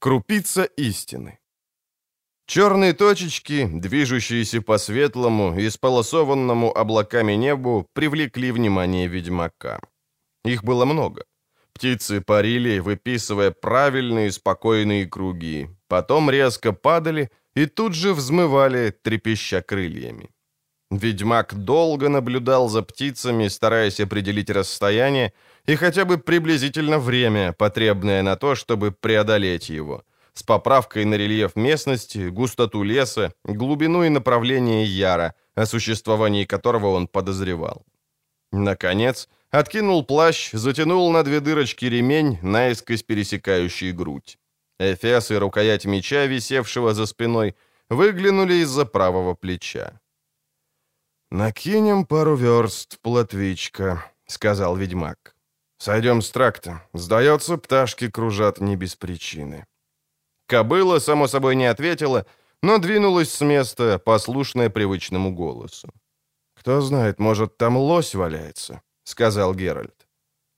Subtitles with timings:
[0.00, 1.40] Крупица истины.
[2.46, 9.80] Черные точечки, движущиеся по светлому и сполосованному облаками небу, привлекли внимание ведьмака.
[10.44, 11.24] Их было много.
[11.72, 20.30] Птицы парили, выписывая правильные спокойные круги, потом резко падали и тут же взмывали, трепеща крыльями.
[20.92, 25.32] Ведьмак долго наблюдал за птицами, стараясь определить расстояние
[25.68, 30.02] и хотя бы приблизительно время, потребное на то, чтобы преодолеть его,
[30.32, 37.06] с поправкой на рельеф местности, густоту леса, глубину и направление яра, о существовании которого он
[37.06, 37.84] подозревал.
[38.50, 44.38] Наконец, откинул плащ, затянул на две дырочки ремень, наискось пересекающий грудь.
[44.78, 47.54] Эфес и рукоять меча, висевшего за спиной,
[47.90, 50.00] выглянули из-за правого плеча.
[51.30, 55.34] «Накинем пару верст, плотвичка»,— сказал ведьмак.
[55.78, 56.82] «Сойдем с тракта.
[56.92, 59.66] Сдается, пташки кружат не без причины».
[60.46, 62.26] Кобыла, само собой, не ответила,
[62.62, 65.88] но двинулась с места, послушная привычному голосу.
[66.54, 70.08] «Кто знает, может, там лось валяется»,— сказал Геральт.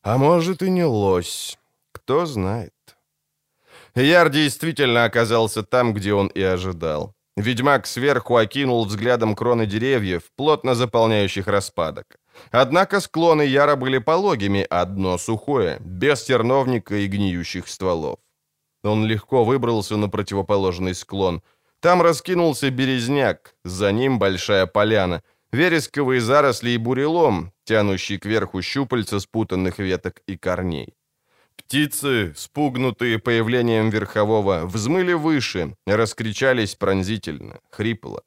[0.02, 1.58] «А может, и не лось.
[1.92, 2.72] Кто знает».
[3.94, 7.14] Яр действительно оказался там, где он и ожидал.
[7.36, 12.19] Ведьмак сверху окинул взглядом кроны деревьев, плотно заполняющих распадок.
[12.50, 18.18] Однако склоны Яра были пологими, а дно сухое, без терновника и гниющих стволов.
[18.82, 21.42] Он легко выбрался на противоположный склон.
[21.80, 29.78] Там раскинулся березняк, за ним большая поляна, вересковые заросли и бурелом, тянущий кверху щупальца спутанных
[29.78, 30.94] веток и корней.
[31.56, 38.22] Птицы, спугнутые появлением верхового, взмыли выше, раскричались пронзительно, хрипло.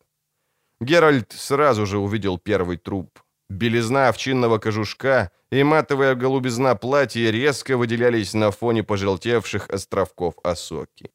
[0.79, 3.19] Геральт сразу же увидел первый труп.
[3.49, 11.11] Белизна овчинного кожушка и матовая голубизна платья резко выделялись на фоне пожелтевших островков осоки.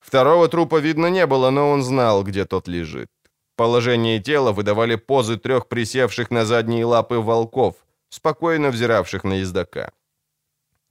[0.00, 3.08] Второго трупа видно не было, но он знал, где тот лежит.
[3.56, 7.74] Положение тела выдавали позы трех присевших на задние лапы волков,
[8.08, 9.92] спокойно взиравших на ездока.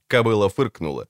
[0.06, 1.08] Кобыла фыркнула.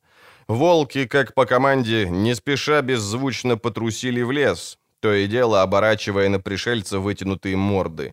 [0.48, 6.40] Волки, как по команде, не спеша беззвучно потрусили в лес, то и дело оборачивая на
[6.40, 8.12] пришельца вытянутые морды.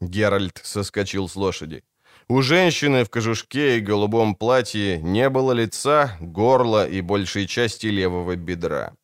[0.00, 1.82] Геральт соскочил с лошади.
[2.28, 8.36] У женщины в кожушке и голубом платье не было лица, горла и большей части левого
[8.36, 8.94] бедра.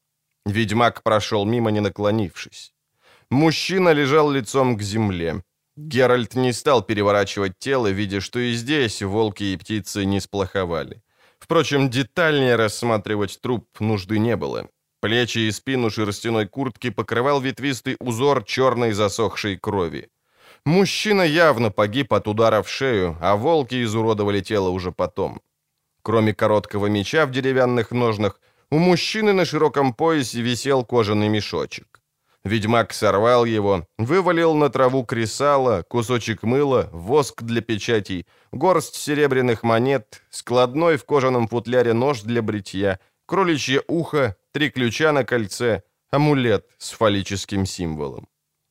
[0.46, 2.72] Ведьмак прошел мимо, не наклонившись.
[3.30, 5.42] Мужчина лежал лицом к земле.
[5.76, 11.02] Геральт не стал переворачивать тело, видя, что и здесь волки и птицы не сплоховали.
[11.38, 14.68] Впрочем, детальнее рассматривать труп нужды не было.
[15.00, 20.08] Плечи и спину шерстяной куртки покрывал ветвистый узор черной засохшей крови.
[20.65, 25.41] Мужчина явно погиб от удара в шею, а волки изуродовали тело уже потом.
[26.03, 28.41] Кроме короткого меча в деревянных ножнах,
[28.71, 32.00] у мужчины на широком поясе висел кожаный мешочек.
[32.44, 40.22] Ведьмак сорвал его, вывалил на траву кресало, кусочек мыла, воск для печатей, горсть серебряных монет,
[40.31, 46.92] складной в кожаном футляре нож для бритья, кроличье ухо, три ключа на кольце, амулет с
[46.92, 48.27] фаллическим символом.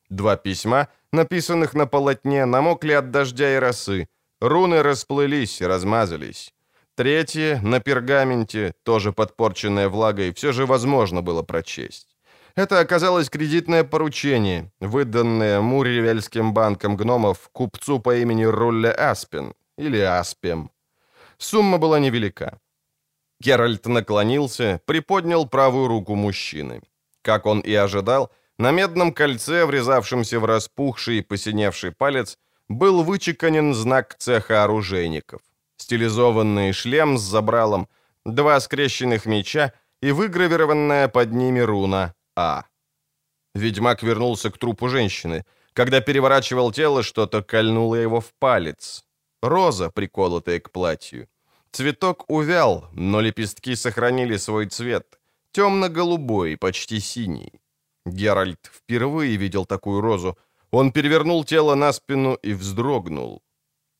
[0.10, 4.08] Два письма, написанных на полотне, намокли от дождя и росы.
[4.42, 6.53] Руны расплылись, размазались.
[6.96, 12.16] Третье, на пергаменте, тоже подпорченное влагой, все же возможно было прочесть.
[12.56, 20.72] Это оказалось кредитное поручение, выданное Мурревельским банком гномов купцу по имени Рулле Аспен, или Аспем.
[21.38, 22.59] Сумма была невелика.
[23.40, 26.81] Геральт наклонился, приподнял правую руку мужчины.
[27.22, 32.38] Как он и ожидал, на медном кольце, врезавшемся в распухший и посиневший палец,
[32.68, 35.42] был вычеканен знак цеха оружейников.
[35.78, 37.88] Стилизованный шлем с забралом,
[38.25, 39.72] два скрещенных меча
[40.02, 42.66] и выгравированная под ними руна «А».
[43.56, 45.46] Ведьмак вернулся к трупу женщины.
[45.74, 49.06] Когда переворачивал тело, что-то кольнуло его в палец.
[49.41, 51.28] Роза, приколотая к платью.
[51.72, 55.20] Цветок увял, но лепестки сохранили свой цвет.
[55.52, 57.61] Темно-голубой, почти синий.
[58.09, 60.38] Геральт впервые видел такую розу.
[60.72, 63.41] Он перевернул тело на спину и вздрогнул.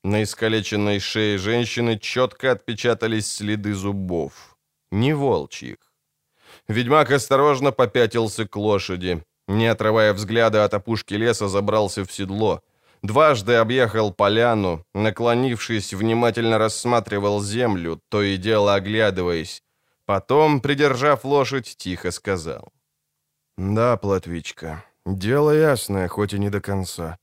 [0.04, 4.56] На искалеченной шее женщины четко отпечатались следы зубов.
[4.90, 5.76] Не волчьих.
[6.68, 9.22] Ведьмак осторожно попятился к лошади.
[9.48, 12.62] Не отрывая взгляда от опушки леса, забрался в седло.
[13.02, 19.62] Дважды объехал поляну, наклонившись, внимательно рассматривал землю, то и дело оглядываясь.
[20.06, 22.72] Потом, придержав лошадь, тихо сказал.
[23.60, 27.18] «Да, Платвичка, дело ясное, хоть и не до конца.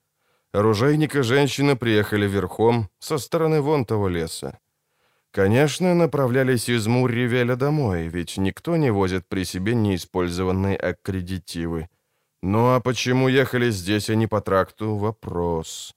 [0.51, 4.60] Оружейник и женщина приехали верхом со стороны вон того леса.
[5.31, 11.89] Конечно, направлялись из Мурривеля домой, ведь никто не возит при себе неиспользованные аккредитивы.
[12.44, 15.95] Ну а почему ехали здесь, а не по тракту— вопрос.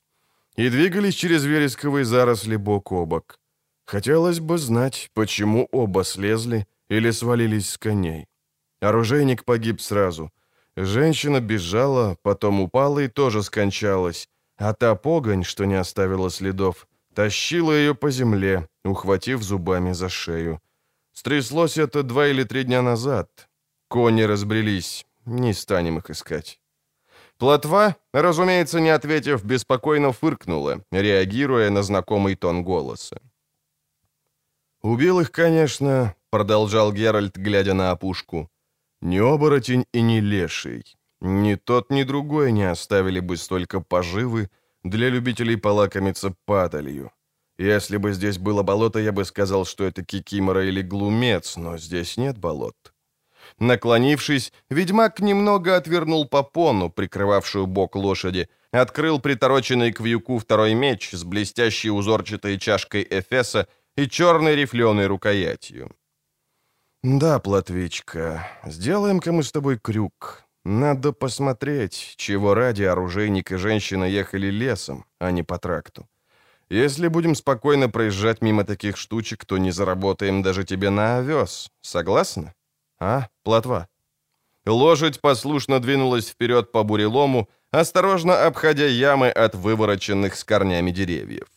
[0.56, 3.38] И двигались через вересковые заросли бок о бок.
[3.84, 8.30] Хотелось бы знать, почему оба слезли или свалились с коней.
[8.80, 10.30] Оружейник погиб сразу.
[10.76, 17.72] Женщина бежала, потом упала и тоже скончалась, а та погонь, что не оставила следов, тащила
[17.72, 20.60] ее по земле, ухватив зубами за шею.
[21.12, 23.48] Стряслось это два или три дня назад.
[23.88, 26.60] Кони разбрелись, не станем их искать.
[27.36, 33.20] Плотва, разумеется, не ответив, беспокойно фыркнула, реагируя на знакомый тон голоса.
[34.82, 38.48] «Убил их, конечно»,— продолжал Геральт, глядя на опушку.
[39.02, 40.84] «Не оборотень и не леший.
[41.20, 44.50] Ни тот, ни другой не оставили бы столько поживы
[44.84, 47.12] для любителей полакомиться падалью.
[47.58, 52.16] Если бы здесь было болото, я бы сказал, что это кикимора или глумец, но здесь
[52.16, 52.74] нет болот.
[53.58, 61.24] Наклонившись, ведьмак немного отвернул попону, прикрывавшую бок лошади, открыл притороченный к вьюку второй меч с
[61.24, 63.66] блестящей узорчатой чашкой Эфеса
[63.96, 65.90] и черной рифленой рукоятью.
[67.02, 70.44] «Да, Платвичка, сделаем-ка мы с тобой крюк.
[70.64, 76.06] Надо посмотреть, чего ради оружейник и женщина ехали лесом, а не по тракту.
[76.68, 81.70] Если будем спокойно проезжать мимо таких штучек, то не заработаем даже тебе на овес.
[81.80, 82.52] Согласна?
[82.98, 83.88] А, плотва?»
[84.66, 91.48] Лошадь послушно двинулась вперед по бурелому, осторожно обходя ямы от вывороченных с корнями деревьев.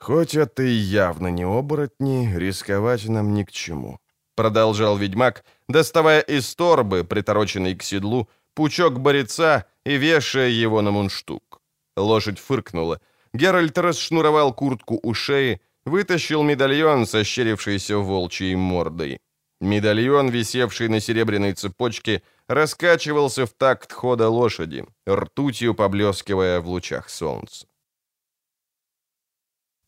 [0.00, 4.00] «Хоть это и явно не оборотни, рисковать нам ни к чему»,—
[4.40, 11.60] продолжал ведьмак, доставая из торбы, притороченной к седлу, пучок борица и вешая его на мундштук.
[11.94, 13.00] Лошадь фыркнула.
[13.34, 19.18] Геральт расшнуровал куртку у шеи, вытащил медальон, сощерившийся волчьей мордой.
[19.60, 27.66] Медальон, висевший на серебряной цепочке, раскачивался в такт хода лошади, ртутью поблескивая в лучах солнца.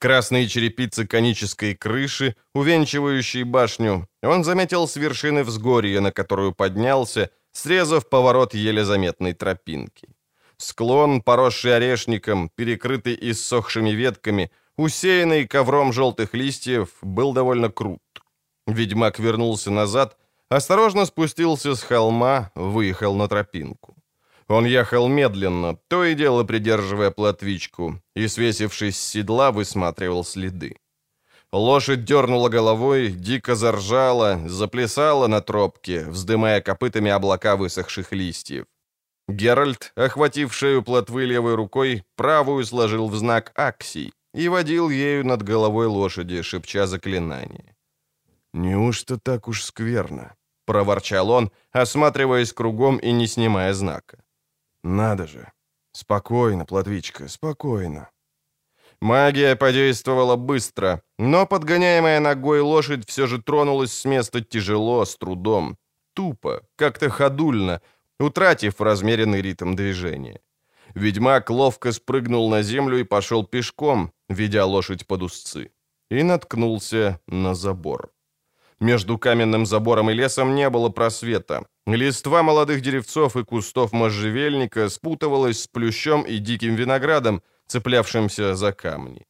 [0.02, 8.08] Красные черепицы конической крыши, увенчивающей башню, он заметил с вершины взгорья, на которую поднялся, срезав
[8.08, 10.08] поворот еле заметной тропинки.
[10.56, 18.02] Склон, поросший орешником, перекрытый иссохшими ветками, усеянный ковром желтых листьев, был довольно крут.
[18.66, 20.16] Ведьмак вернулся назад,
[20.48, 23.94] осторожно спустился с холма, выехал на тропинку.
[24.52, 30.76] Он ехал медленно, то и дело придерживая плотвичку, и, свесившись с седла, высматривал следы.
[31.52, 38.66] Лошадь дернула головой, дико заржала, заплясала на тропке, вздымая копытами облака высохших листьев.
[39.26, 45.42] Геральт, охватив шею плотвы левой рукой, правую сложил в знак аксий и водил ею над
[45.42, 47.74] головой лошади, шепча заклинание.
[48.52, 50.34] «Неужто так уж скверно?»—
[50.66, 54.22] проворчал он, осматриваясь кругом и не снимая знака.
[54.82, 55.52] «Надо же!
[55.92, 58.10] Спокойно, Платвичка, спокойно!»
[59.00, 65.76] Магия подействовала быстро, но подгоняемая ногой лошадь все же тронулась с места тяжело, с трудом,
[66.14, 67.80] тупо, как-то ходульно,
[68.20, 70.40] утратив размеренный ритм движения.
[70.94, 75.72] Ведьмак ловко спрыгнул на землю и пошел пешком, ведя лошадь под узцы,
[76.10, 78.11] и наткнулся на забор.
[78.82, 81.64] Между каменным забором и лесом не было просвета.
[81.86, 89.24] Листва молодых деревцов и кустов можжевельника спутывалась с плющом и диким виноградом, цеплявшимся за камни.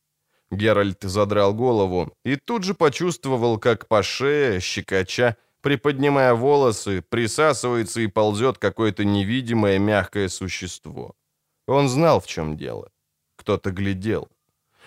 [0.51, 8.07] Геральт задрал голову и тут же почувствовал, как по шее, щекоча, приподнимая волосы, присасывается и
[8.07, 11.13] ползет какое-то невидимое мягкое существо.
[11.67, 12.89] Он знал, в чем дело.
[13.37, 14.31] Кто-то глядел.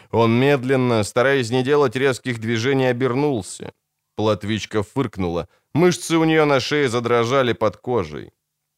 [0.09, 3.71] Он медленно, стараясь не делать резких движений, обернулся.
[4.15, 5.47] Платвичка фыркнула.
[5.73, 8.31] Мышцы у нее на шее задрожали под кожей.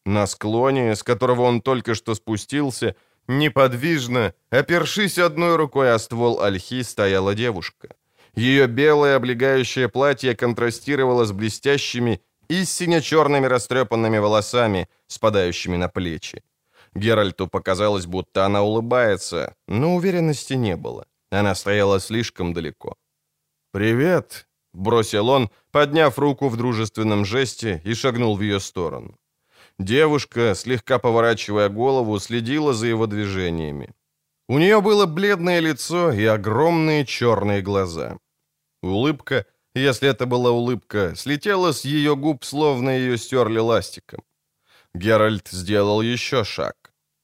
[0.06, 2.96] На склоне, с которого он только что спустился,
[3.28, 7.90] неподвижно, опершись одной рукой о ствол ольхи, стояла девушка.
[8.36, 16.44] Ее белое облегающее платье контрастировало с блестящими и сине-черными растрепанными волосами, спадающими на плечи.
[16.96, 21.06] Геральту показалось, будто она улыбается, но уверенности не было.
[21.32, 22.96] Она стояла слишком далеко.
[23.72, 24.47] «Привет!»
[24.78, 29.18] Бросил он, подняв руку в дружественном жесте и шагнул в ее сторону.
[29.80, 33.94] Девушка, слегка поворачивая голову, следила за его движениями.
[34.48, 38.18] У нее было бледное лицо и огромные черные глаза.
[38.82, 44.24] Улыбка, если это была улыбка, слетела с ее губ, словно ее стерли ластиком.
[44.94, 46.76] Геральт сделал еще шаг.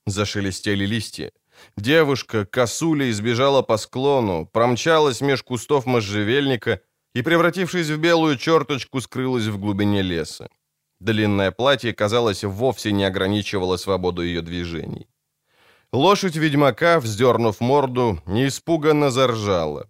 [0.05, 1.31] Зашелестели листья.
[1.77, 6.81] Девушка, косуля, избежала по склону, промчалась меж кустов можжевельника
[7.15, 10.49] и, превратившись в белую черточку, скрылась в глубине леса.
[10.99, 15.07] Длинное платье, казалось, вовсе не ограничивало свободу ее движений.
[15.91, 19.89] Лошадь ведьмака, вздернув морду, неиспуганно заржала.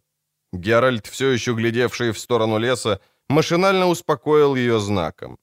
[0.52, 3.00] Геральт, все еще глядевший в сторону леса,
[3.30, 5.38] машинально успокоил ее знаком.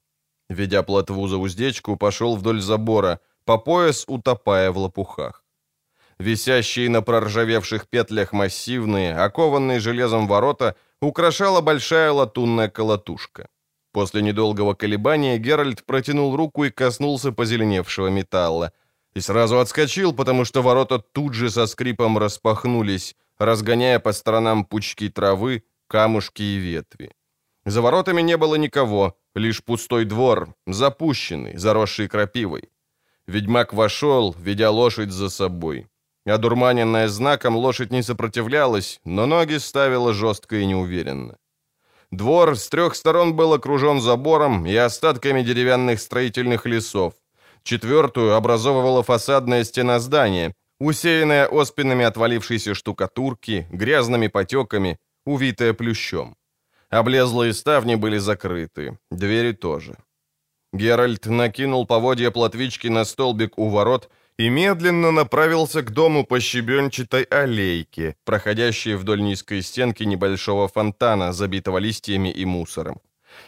[0.50, 5.44] Ведя плотву за уздечку, пошел вдоль забора, по пояс утопая в лопухах.
[6.18, 10.74] Висящие на проржавевших петлях массивные, окованные железом ворота,
[11.08, 13.48] украшала большая латунная колотушка.
[13.92, 18.72] После недолгого колебания Геральт протянул руку и коснулся позеленевшего металла.
[19.14, 25.08] И сразу отскочил, потому что ворота тут же со скрипом распахнулись, разгоняя по сторонам пучки
[25.08, 27.12] травы, камушки и ветви.
[27.64, 32.70] За воротами не было никого, лишь пустой двор, запущенный, заросший крапивой.
[33.26, 35.89] Ведьмак вошел, ведя лошадь за собой.
[36.26, 41.36] Одурманенная знаком, лошадь не сопротивлялась, но ноги ставила жестко и неуверенно.
[42.10, 47.14] Двор с трех сторон был окружен забором и остатками деревянных строительных лесов.
[47.62, 56.36] Четвертую образовывала фасадная стена здания, усеянная оспинами отвалившейся штукатурки, грязными потеками, увитая плющом.
[56.90, 59.96] Облезлые ставни были закрыты, двери тоже.
[60.72, 67.24] Геральт накинул поводья плотвички на столбик у ворот и медленно направился к дому по щебенчатой
[67.24, 73.00] аллейке, проходящей вдоль низкой стенки небольшого фонтана, забитого листьями и мусором.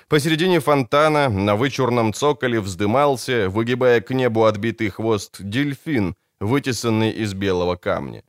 [0.08, 7.76] Посередине фонтана на вычурном цоколе вздымался, выгибая к небу отбитый хвост, дельфин, вытесанный из белого
[7.76, 8.22] камня.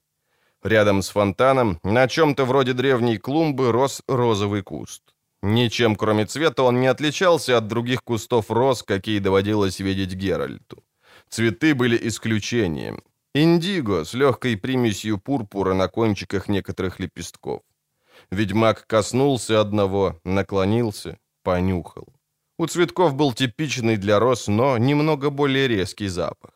[0.64, 5.02] Рядом с фонтаном, на чем-то вроде древней клумбы, рос розовый куст.
[5.42, 10.82] Ничем, кроме цвета, он не отличался от других кустов роз, какие доводилось видеть Геральту.
[11.34, 13.02] Цветы были исключением.
[13.34, 17.62] Индиго с легкой примесью пурпура на кончиках некоторых лепестков.
[18.30, 22.08] Ведьмак коснулся одного, наклонился, понюхал.
[22.60, 26.52] У цветков был типичный для роз, но немного более резкий запах.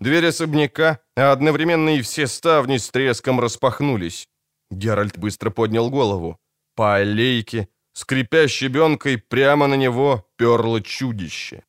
[0.00, 4.28] Дверь особняка, а одновременно и все ставни с треском распахнулись.
[4.70, 6.38] Геральт быстро поднял голову.
[6.74, 11.62] По аллейке, скрипя щебенкой, прямо на него перло чудище.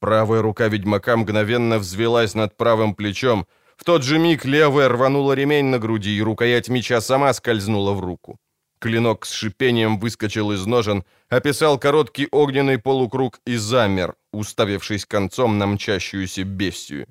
[0.00, 3.46] Правая рука ведьмака мгновенно взвелась над правым плечом.
[3.76, 8.00] В тот же миг левая рванула ремень на груди, и рукоять меча сама скользнула в
[8.00, 8.38] руку.
[8.78, 15.66] Клинок с шипением выскочил из ножен, описал короткий огненный полукруг и замер, уставившись концом на
[15.66, 17.06] мчащуюся бестию.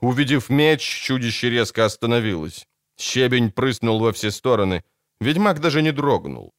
[0.00, 2.66] Увидев меч, чудище резко остановилось.
[2.96, 4.84] Щебень прыснул во все стороны.
[5.20, 6.52] Ведьмак даже не дрогнул.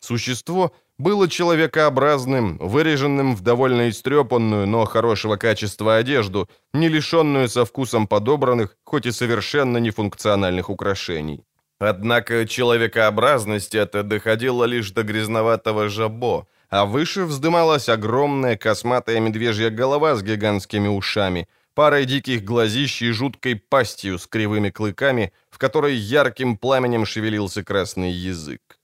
[0.00, 8.06] Существо было человекообразным, выреженным в довольно истрепанную, но хорошего качества одежду, не лишенную со вкусом
[8.06, 11.44] подобранных, хоть и совершенно нефункциональных украшений.
[11.78, 20.16] Однако человекообразность эта доходила лишь до грязноватого жабо, а выше вздымалась огромная косматая медвежья голова
[20.16, 26.56] с гигантскими ушами, парой диких глазищ и жуткой пастью с кривыми клыками, в которой ярким
[26.56, 28.77] пламенем шевелился красный язык.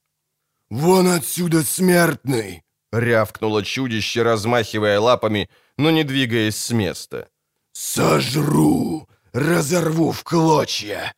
[0.74, 2.62] «Вон отсюда, смертный!»—
[2.92, 7.28] рявкнуло чудище, размахивая лапами, но не двигаясь с места.
[7.72, 9.08] «Сожру!
[9.32, 11.14] Разорву в клочья!»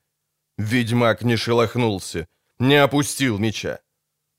[0.58, 2.26] Ведьмак не шелохнулся,
[2.58, 3.78] не опустил меча.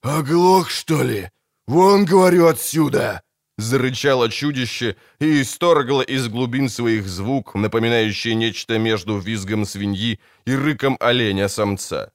[0.04, 1.32] «Оглох, что ли?
[1.66, 3.24] Вон, говорю, отсюда!»
[3.58, 10.96] Зарычало чудище и исторгло из глубин своих звук, напоминающий нечто между визгом свиньи и рыком
[11.00, 12.12] оленя-самца.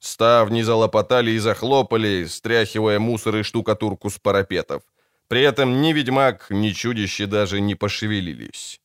[0.00, 4.82] Ставни залопотали и захлопали, стряхивая мусор и штукатурку с парапетов.
[5.28, 8.80] При этом ни ведьмак, ни чудище даже не пошевелились.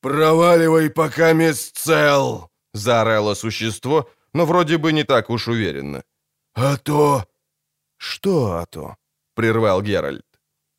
[0.00, 6.02] «Проваливай, пока мест цел!»— заорало существо, но вроде бы не так уж уверенно.
[6.54, 7.24] «А то...»
[7.96, 8.96] «Что «а то?»—
[9.34, 10.26] прервал Геральт.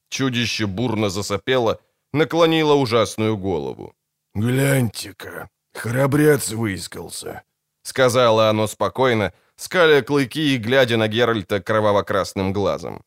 [0.10, 1.80] Чудище бурно засопело,
[2.14, 3.94] наклонило ужасную голову.
[4.36, 7.42] «Гляньте-ка, храбрец выискался»,—
[7.84, 13.04] сказала оно спокойно, скаля клыки и глядя на Геральта кроваво-красным глазом.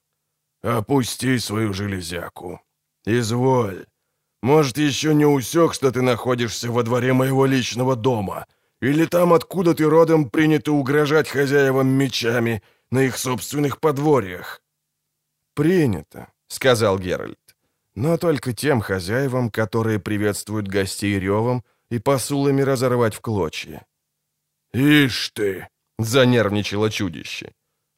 [0.63, 2.61] «Опусти свою железяку.
[3.07, 3.87] Изволь.
[4.43, 8.47] Может, еще не усек, что ты находишься во дворе моего личного дома,
[8.81, 14.63] или там, откуда ты родом, принято угрожать хозяевам мечами на их собственных подворьях?»
[15.55, 17.57] «Принято»,— сказал Геральт.
[17.95, 23.85] «Но только тем хозяевам, которые приветствуют гостей ревом и посулами разорвать в клочья».
[24.73, 27.53] «Ишь ты!»— занервничало чудище.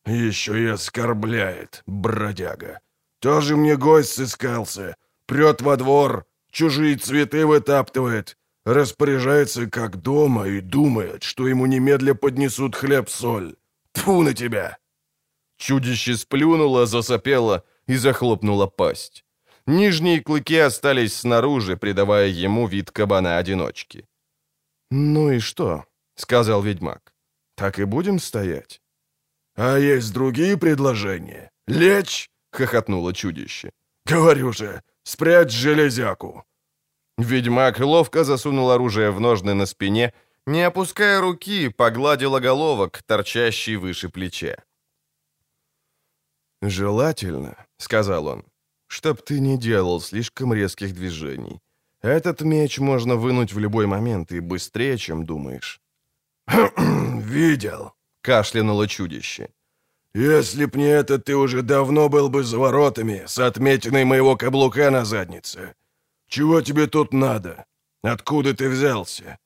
[0.07, 2.81] «Еще и оскорбляет, бродяга.
[3.21, 4.97] Тоже мне гость сыскался.
[5.27, 8.37] Прет во двор, чужие цветы вытаптывает.
[8.65, 13.57] Распоряжается как дома и думает, что ему немедля поднесут хлеб-соль.
[13.93, 14.79] Тфу на тебя!»
[15.59, 19.25] Чудище сплюнуло, засопело и захлопнуло пасть.
[19.67, 24.09] Нижние клыки остались снаружи, придавая ему вид кабана-одиночки.
[24.91, 25.85] «Ну и что?»—
[26.17, 27.13] сказал ведьмак.
[27.61, 28.81] «Так и будем стоять?»
[29.55, 31.51] «А есть другие предложения?
[31.67, 33.71] Лечь?»— хохотнуло чудище.
[34.07, 36.45] «Говорю же, спрячь железяку!»
[37.19, 40.15] Ведьмак ловко засунул оружие в ножны на спине,
[40.47, 44.57] не опуская руки, погладил оголовок, торчащий выше плеча.
[46.63, 48.45] «Желательно»,— сказал он,—
[48.87, 51.61] «чтоб ты не делал слишком резких движений.
[52.01, 55.83] Этот меч можно вынуть в любой момент и быстрее, чем думаешь».
[56.77, 57.93] «Видел»,—
[58.23, 59.49] кашлянуло чудище.
[60.15, 64.91] «Если б не это, ты уже давно был бы за воротами с отметиной моего каблука
[64.91, 65.75] на заднице.
[66.29, 67.65] Чего тебе тут надо?
[68.03, 69.39] Откуда ты взялся?»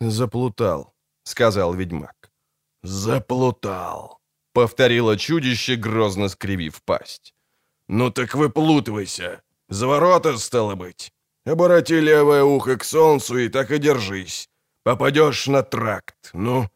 [0.00, 2.30] «Заплутал»,— сказал ведьмак.
[2.82, 4.18] «Заплутал»,—
[4.52, 7.34] повторило чудище, грозно скривив пасть.
[7.88, 9.42] «Ну так выплутывайся.
[9.68, 11.12] За ворота, стало быть.
[11.46, 14.48] Обороти левое ухо к солнцу и так и держись.
[14.84, 16.30] Попадешь на тракт.
[16.34, 16.68] Ну,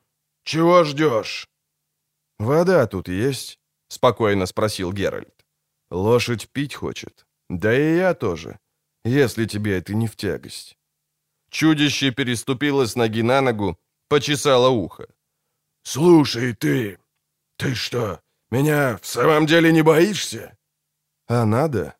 [0.42, 1.46] чего ждешь?»
[2.38, 5.44] «Вода тут есть?»— спокойно спросил Геральт.
[5.90, 7.26] «Лошадь пить хочет.
[7.50, 8.58] Да и я тоже,
[9.04, 10.78] если тебе это не в тягость».
[11.50, 15.06] Чудище переступило с ноги на ногу, почесало ухо.
[15.82, 16.98] «Слушай, ты,
[17.56, 20.56] ты что, меня в самом деле не боишься?»
[21.26, 21.94] «А надо?»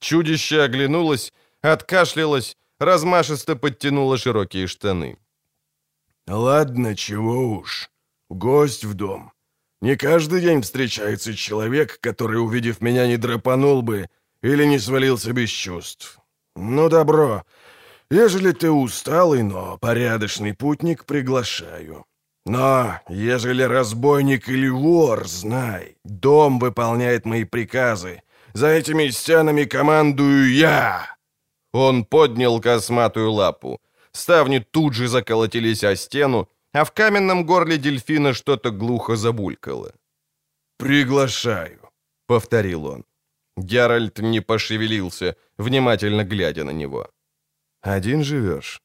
[0.00, 1.32] Чудище оглянулось,
[1.62, 5.18] откашлялось, размашисто подтянуло широкие штаны.
[6.26, 7.90] «Ладно, чего уж.
[8.30, 9.32] Гость в дом.
[9.82, 14.08] Не каждый день встречается человек, который, увидев меня, не драпанул бы
[14.42, 16.18] или не свалился без чувств.
[16.56, 17.44] Ну, добро.
[18.10, 22.06] Ежели ты усталый, но порядочный путник, приглашаю.
[22.46, 28.22] Но, ежели разбойник или вор, знай, дом выполняет мои приказы.
[28.52, 31.16] За этими стенами командую я!»
[31.72, 33.80] Он поднял косматую лапу.
[34.14, 39.92] Ставни тут же заколотились о стену, а в каменном горле дельфина что-то глухо забулькало.
[40.78, 41.80] «Приглашаю»,—
[42.26, 43.04] повторил он.
[43.56, 47.08] Геральт не пошевелился, внимательно глядя на него.
[47.82, 48.80] «Один живешь?»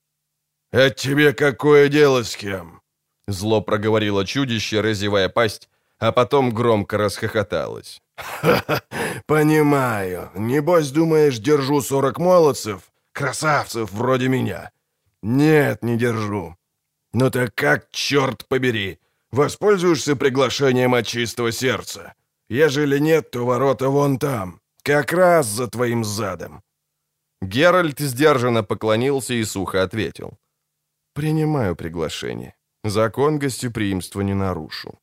[0.71, 2.81] «А тебе какое дело с кем?»
[3.27, 8.01] Зло проговорило чудище, разевая пасть, а потом громко расхохоталось.
[8.17, 8.81] «Ха-ха,
[9.25, 10.31] понимаю.
[10.35, 12.81] Небось, думаешь, держу сорок молодцев,
[13.13, 14.71] красавцев вроде меня.
[15.21, 16.55] Нет, не держу.
[17.13, 18.99] Ну так как, черт побери,
[19.31, 22.13] воспользуешься приглашением от чистого сердца?
[22.49, 26.61] Ежели нет, то ворота вон там, как раз за твоим задом».
[27.41, 30.37] Геральт сдержанно поклонился и сухо ответил.
[31.13, 32.55] «Принимаю приглашение.
[32.83, 34.99] Закон гостеприимства не нарушу».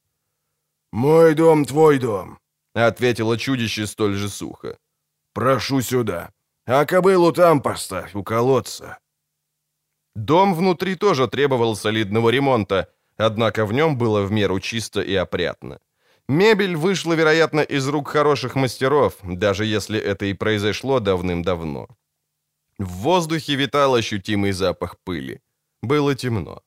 [0.93, 2.39] «Мой дом, твой дом»,—
[2.75, 4.77] ответило чудище столь же сухо.
[5.35, 6.31] «Прошу сюда.
[6.67, 8.99] А кобылу там поставь, у колодца».
[10.17, 15.79] Дом внутри тоже требовал солидного ремонта, однако в нем было в меру чисто и опрятно.
[16.27, 21.89] Мебель вышла, вероятно, из рук хороших мастеров, даже если это и произошло давным-давно.
[22.79, 25.41] В воздухе витал ощутимый запах пыли.
[25.83, 26.63] Было темно.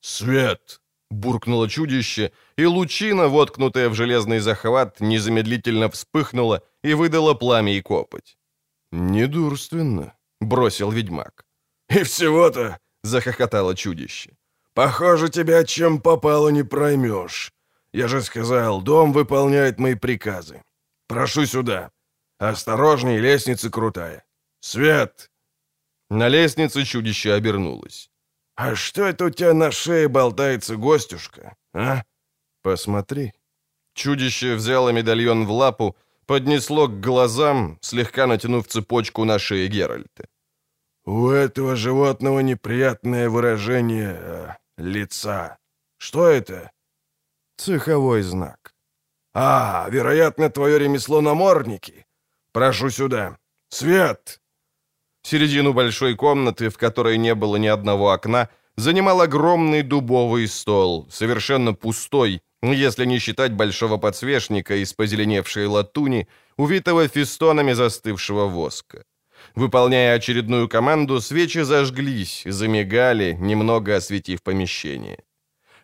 [0.00, 7.82] «Свет!»— буркнуло чудище, и лучина, воткнутая в железный захват, незамедлительно вспыхнула и выдала пламя и
[7.82, 8.38] копоть.
[8.92, 11.44] «Недурственно»,— бросил ведьмак.
[11.88, 14.30] «И всего-то— захохотало чудище.
[14.74, 17.52] «Похоже, тебя чем попало не проймешь.
[17.92, 20.62] Я же сказал, дом выполняет мои приказы.
[21.08, 21.90] Прошу сюда.
[22.38, 24.24] Осторожней, лестница крутая.
[24.60, 25.30] Свет!»
[26.10, 28.10] На лестнице чудище обернулось.
[28.54, 32.02] «А что это у тебя на шее болтается, гостюшка, а?
[32.62, 33.32] Посмотри».
[33.94, 40.28] Чудище взяло медальон в лапу, поднесло к глазам, слегка натянув цепочку на шее Геральта.
[41.04, 45.58] «У этого животного неприятное выражение э, лица.
[45.98, 46.70] Что это?»
[47.56, 48.74] «Цеховой знак».
[49.34, 52.06] «А, вероятно, твое ремесло намордники.
[52.52, 53.38] Прошу сюда.
[53.68, 54.40] Свет!»
[55.22, 61.74] Середину большой комнаты, в которой не было ни одного окна, занимал огромный дубовый стол, совершенно
[61.74, 69.04] пустой, если не считать большого подсвечника из позеленевшей латуни, увитого фестонами застывшего воска.
[69.54, 75.18] Выполняя очередную команду, свечи зажглись, замигали, немного осветив помещение.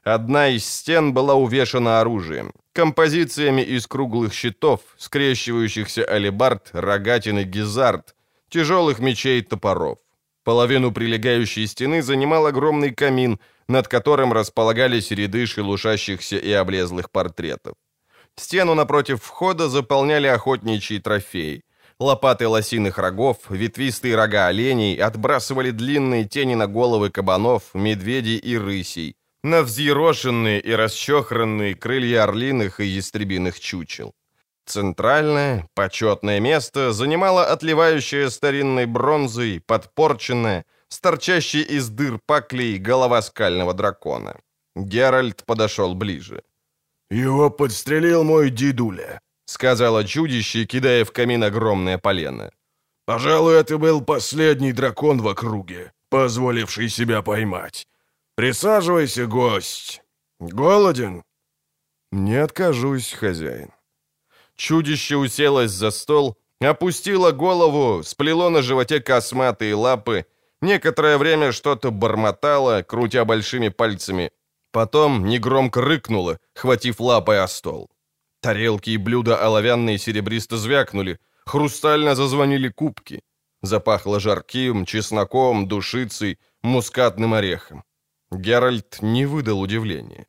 [0.04, 8.14] Одна из стен была увешана оружием, композициями из круглых щитов, скрещивающихся алебард, рогатин и гизард,
[8.48, 9.98] тяжелых мечей и топоров.
[10.44, 17.74] Половину прилегающей стены занимал огромный камин, над которым располагались ряды шелушащихся и облезлых портретов.
[18.34, 21.64] Стену напротив входа заполняли охотничьи трофеи.
[22.00, 29.16] Лопаты лосиных рогов, ветвистые рога оленей отбрасывали длинные тени на головы кабанов, медведей и рысей,
[29.42, 34.14] на взъерошенные и расчехранные крылья орлиных и ястребиных чучел.
[34.64, 44.36] Центральное, почетное место занимала отливающая старинной бронзой, подпорченная, с из дыр паклей голова скального дракона.
[44.76, 46.42] Геральт подошел ближе.
[47.10, 52.50] «Его подстрелил мой дедуля»,— сказала чудище, кидая в камин огромное полено.
[53.06, 57.86] «Пожалуй, это был последний дракон в округе, позволивший себя поймать.
[58.36, 60.02] Присаживайся, гость.
[60.40, 61.22] Голоден?»
[62.12, 63.70] «Не откажусь, хозяин».
[64.54, 70.26] Чудище уселось за стол, опустило голову, сплело на животе косматые лапы,
[70.60, 74.30] некоторое время что-то бормотало, крутя большими пальцами.
[74.72, 77.88] Потом негромко рыкнуло, хватив лапой о стол.
[78.40, 83.22] Тарелки и блюда оловянные серебристо звякнули, хрустально зазвонили кубки.
[83.62, 87.84] Запахло жарким, чесноком, душицей, мускатным орехом.
[88.30, 90.26] Геральт не выдал удивления.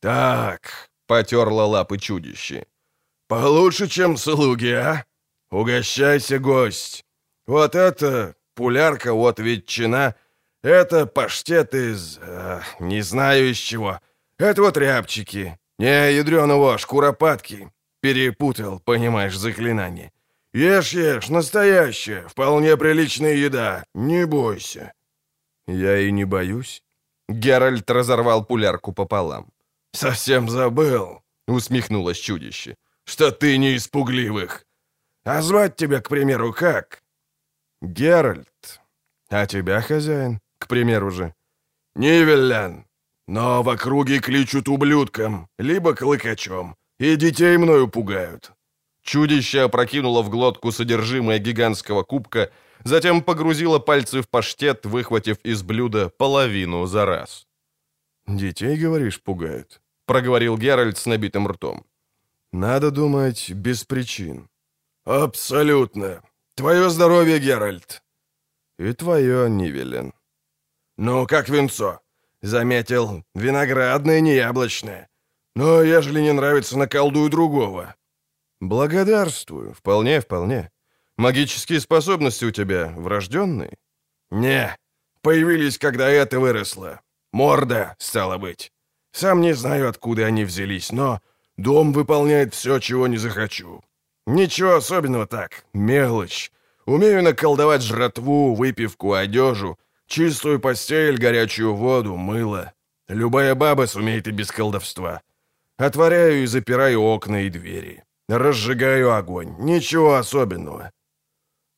[0.00, 2.66] «Так»,— потерло лапы чудище,—
[3.28, 5.04] «Получше, чем слуги, а?
[5.50, 7.04] Угощайся, гость.
[7.46, 10.14] Вот это пулярка, вот ветчина.
[10.62, 12.18] Это паштет из...
[12.20, 14.00] Э, не знаю из чего.
[14.38, 15.58] Это вот рябчики.
[15.78, 17.70] Не, ядреного, шкуропатки.
[18.00, 20.12] Перепутал, понимаешь, заклинание.
[20.52, 23.84] Ешь, ешь, настоящая, вполне приличная еда.
[23.94, 24.92] Не бойся».
[25.66, 26.82] «Я и не боюсь».
[27.28, 29.48] Геральт разорвал пулярку пополам.
[29.92, 32.76] «Совсем забыл»,— усмехнулось чудище
[33.08, 34.66] что ты не испугливых.
[35.24, 37.02] А звать тебя, к примеру, как?»
[37.80, 38.80] «Геральт.
[39.30, 41.34] А тебя, хозяин, к примеру же?»
[41.94, 42.86] «Нивеллян.
[43.28, 48.50] Но в округе кличут ублюдком, либо клыкачом, и детей мною пугают».
[49.02, 52.50] Чудище опрокинуло в глотку содержимое гигантского кубка,
[52.82, 57.46] затем погрузило пальцы в паштет, выхватив из блюда половину за раз.
[58.26, 61.86] «Детей, говоришь, пугают?»— проговорил Геральт с набитым ртом.
[62.52, 64.48] Надо думать, без причин.
[65.04, 66.22] Абсолютно.
[66.54, 68.02] Твое здоровье, Геральт.
[68.78, 70.14] И твое, Нивелен.
[70.96, 72.00] Ну, как венцо.
[72.42, 75.08] Заметил, виноградное, не яблочное.
[75.56, 77.96] Но ежели не нравится, наколдую другого.
[78.60, 79.74] Благодарствую.
[79.74, 80.70] Вполне, вполне.
[81.16, 83.76] Магические способности у тебя врожденные?
[84.30, 84.76] Не,
[85.22, 87.00] появились, когда это выросло.
[87.32, 88.72] Морда, стало быть.
[89.12, 91.20] Сам не знаю, откуда они взялись, но
[91.56, 93.82] Дом выполняет все, чего не захочу.
[94.26, 96.52] Ничего особенного так, мелочь.
[96.86, 99.76] Умею наколдовать жратву, выпивку, одежу,
[100.08, 102.72] чистую постель, горячую воду, мыло.
[103.08, 105.22] Любая баба сумеет и без колдовства.
[105.76, 108.04] Отворяю и запираю окна и двери.
[108.28, 109.54] Разжигаю огонь.
[109.58, 110.90] Ничего особенного.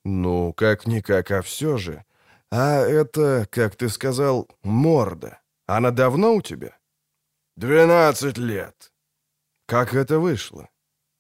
[0.04, 2.04] Ну, как-никак, а все же.
[2.50, 5.40] А это, как ты сказал, морда.
[5.66, 6.76] Она давно у тебя?
[7.56, 8.92] Двенадцать лет.
[9.66, 10.68] Как это вышло?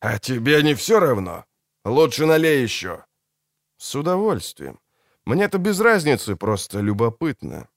[0.00, 1.44] А тебе не все равно?
[1.84, 3.04] Лучше налей еще.
[3.76, 4.79] С удовольствием.
[5.26, 7.68] Мне-то без разницы, просто любопытно.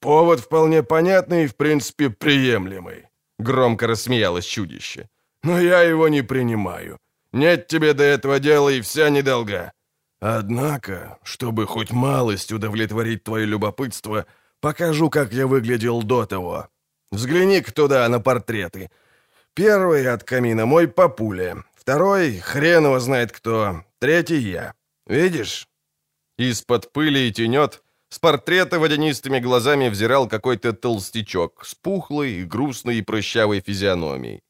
[0.00, 3.06] Повод вполне понятный и, в принципе, приемлемый.
[3.38, 5.08] Громко рассмеялось чудище.
[5.42, 6.98] Но я его не принимаю.
[7.32, 9.72] Нет тебе до этого дела и вся недолга.
[10.20, 14.26] Однако, чтобы хоть малость удовлетворить твое любопытство,
[14.60, 16.68] покажу, как я выглядел до того.
[17.10, 18.90] Взгляни-ка туда, на портреты.
[19.54, 24.74] Первый от камина мой папуля, второй хрен его знает кто, третий я.
[25.06, 25.69] Видишь?»
[26.40, 33.02] Из-под пыли и тенет с портрета водянистыми глазами взирал какой-то толстячок с пухлой, грустной и
[33.02, 34.42] прыщавой физиономией.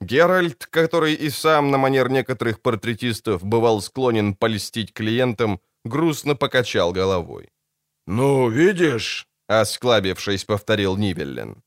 [0.00, 7.50] Геральт, который и сам на манер некоторых портретистов бывал склонен польстить клиентам, грустно покачал головой.
[8.06, 11.62] «Ну, видишь?»— осклабившись, повторил Нивеллен.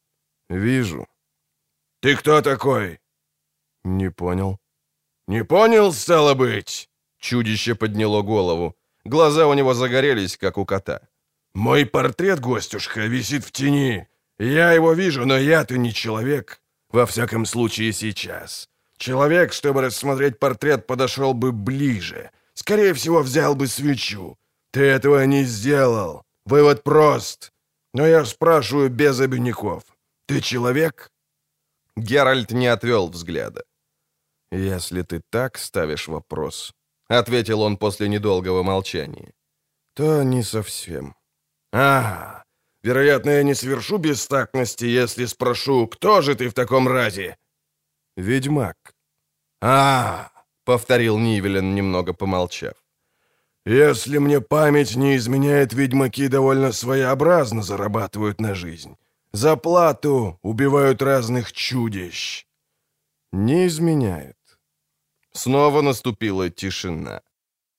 [0.50, 1.06] «Вижу»,
[2.02, 3.00] «Ты кто такой?»
[3.84, 4.58] «Не понял».
[5.28, 8.76] «Не понял, стало быть?» Чудище подняло голову.
[9.08, 11.00] Глаза у него загорелись, как у кота.
[11.54, 14.06] «Мой портрет, гостюшка, висит в тени.
[14.38, 16.60] Я его вижу, но я-то не человек.
[16.90, 18.68] Во всяком случае, сейчас.
[18.98, 22.32] Человек, чтобы рассмотреть портрет, подошел бы ближе.
[22.54, 24.36] Скорее всего, взял бы свечу.
[24.72, 26.24] Ты этого не сделал.
[26.46, 27.54] Вывод прост.
[27.94, 29.84] Но я спрашиваю без обиняков.
[30.26, 31.12] Ты человек?»
[31.96, 33.64] Геральт не отвел взгляда.
[34.52, 36.74] «Если ты так ставишь вопрос»,—
[37.08, 39.34] ответил он после недолгого молчания,—
[39.94, 41.16] «то не совсем.
[41.72, 42.44] Ага,
[42.84, 47.38] вероятно, я не совершу бестактности, если спрошу, кто же ты в таком разе?
[48.16, 48.76] Ведьмак.
[49.62, 50.32] А,
[50.64, 52.74] повторил Нивелен, немного помолчав.
[53.66, 58.96] Если мне память не изменяет, ведьмаки довольно своеобразно зарабатывают на жизнь.
[59.34, 62.46] За плату убивают разных чудищ.
[63.34, 64.37] Не изменяет.
[65.38, 67.22] Снова наступила тишина.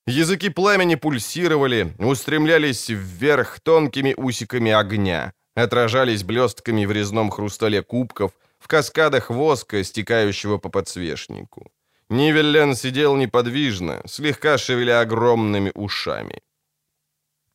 [0.07, 8.67] Языки пламени пульсировали, устремлялись вверх тонкими усиками огня, отражались блестками в резном хрустале кубков, в
[8.67, 11.69] каскадах воска, стекающего по подсвечнику.
[12.09, 16.41] Нивеллен сидел неподвижно, слегка шевеля огромными ушами.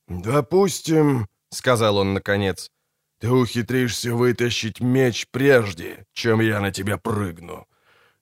[0.08, 2.70] «Допустим»,— сказал он наконец,—
[3.20, 7.66] «ты ухитришься вытащить меч прежде, чем я на тебя прыгну.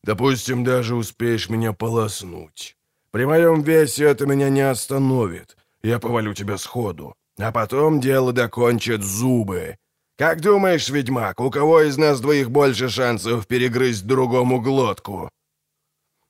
[0.05, 2.77] Допустим, даже успеешь меня полоснуть.
[3.11, 5.57] При моем весе это меня не остановит.
[5.83, 7.15] Я повалю тебя сходу.
[7.38, 9.77] А потом дело докончат зубы.
[10.19, 15.31] Как думаешь, ведьмак, у кого из нас двоих больше шансов перегрызть другому глотку?»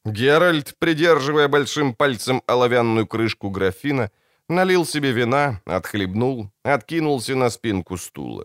[0.04, 4.10] Геральт, придерживая большим пальцем оловянную крышку графина,
[4.48, 8.44] налил себе вина, отхлебнул, откинулся на спинку стула.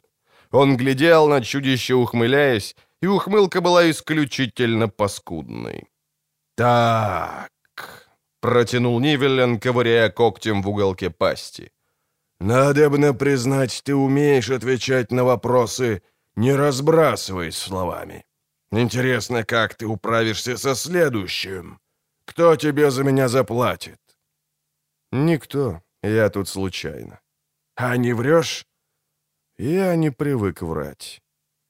[0.51, 5.87] Он глядел на чудище, ухмыляясь, и ухмылка была исключительно паскудной.
[6.55, 7.49] «Так»,—
[8.41, 11.71] протянул Нивеллен, ковыряя когтем в уголке пасти.
[12.39, 16.01] «Надобно признать, ты умеешь отвечать на вопросы,
[16.35, 18.25] не разбрасываясь словами.
[18.71, 21.79] Интересно, как ты управишься со следующим?
[22.25, 23.99] Кто тебе за меня заплатит?»
[25.11, 25.81] «Никто.
[26.03, 27.19] Я тут случайно».
[27.75, 28.65] «А не врешь?»
[29.57, 31.21] «Я не привык врать».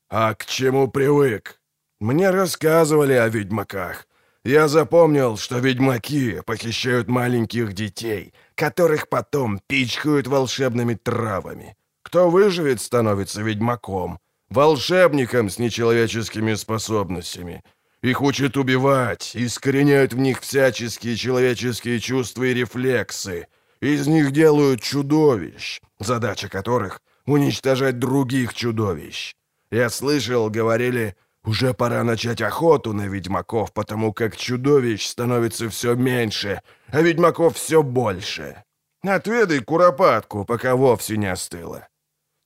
[0.10, 1.60] «А к чему привык?
[2.00, 4.08] Мне рассказывали о ведьмаках.
[4.46, 11.76] Я запомнил, что ведьмаки похищают маленьких детей, которых потом пичкают волшебными травами.
[12.04, 17.62] Кто выживет, становится ведьмаком, волшебником с нечеловеческими способностями.
[18.02, 23.48] Их учат убивать, искореняют в них всяческие человеческие чувства и рефлексы.
[23.82, 29.36] Из них делают чудовищ, задача которых— уничтожать других чудовищ.
[29.71, 36.62] Я слышал, говорили, уже пора начать охоту на ведьмаков, потому как чудовищ становится все меньше,
[36.88, 38.63] а ведьмаков все больше.
[39.01, 41.88] Отведай куропатку, пока вовсе не остыла.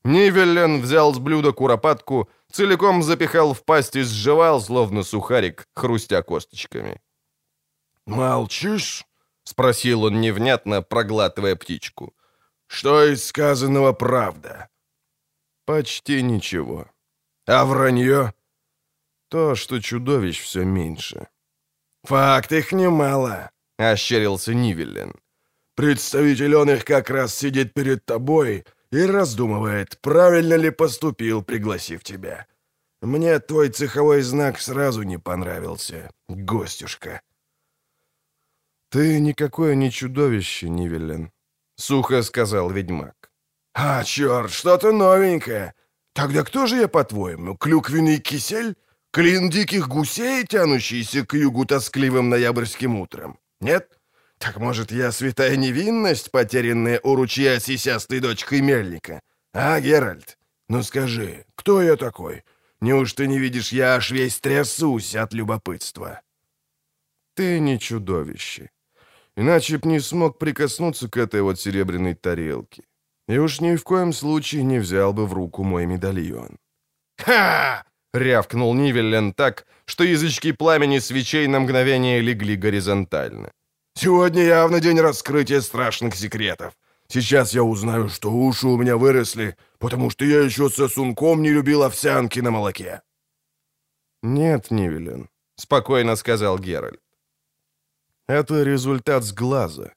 [0.03, 7.01] Нивеллен взял с блюда куропатку, целиком запихал в пасть и сживал, словно сухарик, хрустя косточками.
[8.07, 9.05] «Молчишь?»—
[9.43, 12.13] спросил он невнятно, проглатывая птичку.
[12.67, 14.69] «Что из сказанного правда?»
[15.65, 16.87] «Почти ничего».
[17.47, 18.33] «А вранье?»
[19.29, 21.27] «То, что чудовищ все меньше».
[22.03, 25.13] «Факт их немало»,— ощерился Нивеллен.
[25.75, 32.47] «Представитель он их как раз сидит перед тобой и раздумывает, правильно ли поступил, пригласив тебя.
[33.01, 37.21] Мне твой цеховой знак сразу не понравился, гостюшка».
[38.89, 41.31] «Ты никакое не чудовище, Нивеллен»,—
[41.75, 43.31] сухо сказал ведьмак.
[43.73, 45.73] «А, черт, что-то новенькое.
[46.13, 48.75] Тогда кто же я, по-твоему, клюквенный кисель?
[49.11, 53.37] Клин диких гусей, тянущийся к югу тоскливым ноябрьским утром?
[53.59, 53.99] Нет?
[54.37, 59.21] Так, может, я святая невинность, потерянная у ручья сисястой дочкой мельника?
[59.53, 60.37] А, Геральт,
[60.69, 62.43] ну скажи, кто я такой?
[62.81, 66.21] Неужто не видишь, я аж весь трясусь от любопытства?»
[67.35, 68.71] «Ты не чудовище.
[69.37, 72.83] Иначе б не смог прикоснуться к этой вот серебряной тарелке.
[73.27, 76.57] И уж ни в коем случае не взял бы в руку мой медальон».
[77.17, 83.51] «Ха!»— рявкнул Нивеллен так, что язычки пламени свечей на мгновение легли горизонтально.
[83.95, 86.73] «Сегодня явно день раскрытия страшных секретов.
[87.07, 91.83] Сейчас я узнаю, что уши у меня выросли, потому что я еще сосунком не любил
[91.83, 93.01] овсянки на молоке».
[94.23, 97.01] «Нет, Нивеллен»,— спокойно сказал Геральт.
[98.27, 99.93] «Это результат с глаза.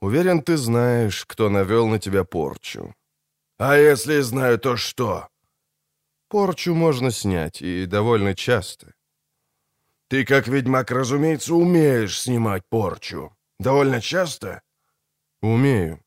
[0.00, 2.94] Уверен, ты знаешь, кто навел на тебя порчу».
[3.58, 5.28] «А если знаю, то что?»
[6.28, 8.94] «Порчу можно снять, и довольно часто».
[10.08, 13.36] «Ты, как ведьмак, разумеется, умеешь снимать порчу.
[13.58, 14.62] Довольно часто?»
[15.42, 16.00] «Умею.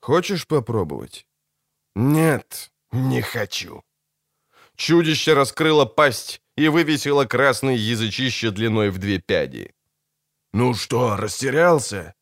[0.00, 1.26] Хочешь попробовать?»
[1.94, 3.82] «Нет, не хочу».
[4.76, 9.74] Чудище раскрыло пасть и вывесило красное язычище длиной в две пяди.
[10.52, 12.14] «Ну что, растерялся?»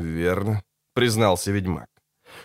[0.00, 0.62] «Верно»,—
[0.94, 1.88] признался ведьмак.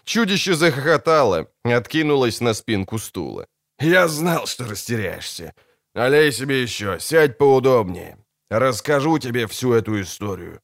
[0.04, 3.48] Чудище захохотало, откинулось на спинку стула.
[3.80, 5.54] «Я знал, что растеряешься.
[5.96, 8.18] Налей себе еще, сядь поудобнее.
[8.50, 10.62] Расскажу тебе всю эту историю.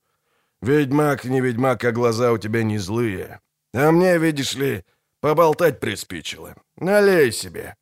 [0.61, 3.39] Ведьмак не ведьмак, а глаза у тебя не злые.
[3.73, 4.83] А мне, видишь ли,
[5.21, 6.55] Поболтать приспичило.
[6.77, 7.75] Налей себе».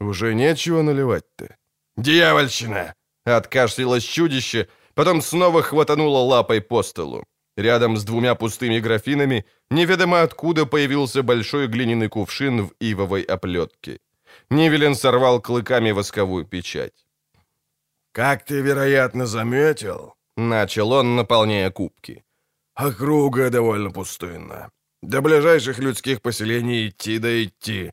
[0.00, 1.56] «Уже нечего наливать-то».
[1.96, 7.24] «Дьявольщина!»— откашлялось чудище, потом снова хватануло лапой по столу.
[7.56, 13.98] Рядом с двумя пустыми графинами неведомо откуда появился большой глиняный кувшин в ивовой оплетке.
[14.50, 17.06] Нивелин сорвал клыками восковую печать.
[18.12, 22.24] «Как ты, вероятно, заметил?»— начал он, наполняя кубки.
[22.74, 24.70] «Округа довольно пустынна.
[25.02, 27.92] До ближайших людских поселений идти да идти.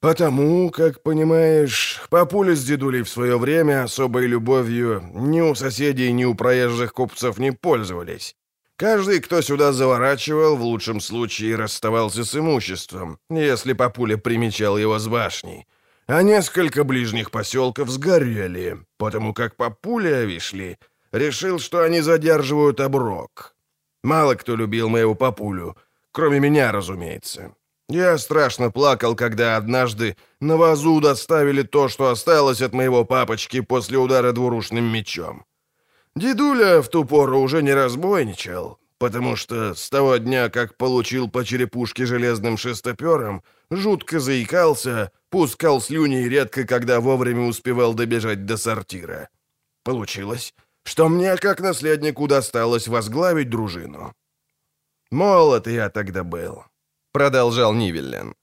[0.00, 6.24] Потому, как понимаешь, папуля с дедулей в свое время особой любовью ни у соседей, ни
[6.24, 8.36] у проезжих купцов не пользовались.
[8.78, 15.08] Каждый, кто сюда заворачивал, в лучшем случае расставался с имуществом, если папуля примечал его с
[15.08, 15.66] башней.
[16.06, 20.78] А несколько ближних поселков сгорели, потому как папуля, вишли,
[21.10, 23.56] решил, что они задерживают оброк.
[24.04, 25.76] Мало кто любил моего папулю,
[26.12, 27.56] кроме меня, разумеется.
[27.88, 33.98] Я страшно плакал, когда однажды на вазу доставили то, что осталось от моего папочки после
[33.98, 35.44] удара двурушным мечом.
[36.18, 41.44] Дедуля в ту пору уже не разбойничал, потому что с того дня, как получил по
[41.44, 49.28] черепушке железным шестопером, жутко заикался, пускал слюни и редко когда вовремя успевал добежать до сортира.
[49.84, 50.54] Получилось,
[50.84, 54.12] что мне, как наследнику, досталось возглавить дружину.
[55.10, 56.64] «Молод я тогда был»,—
[57.12, 58.34] продолжал Нивеллен.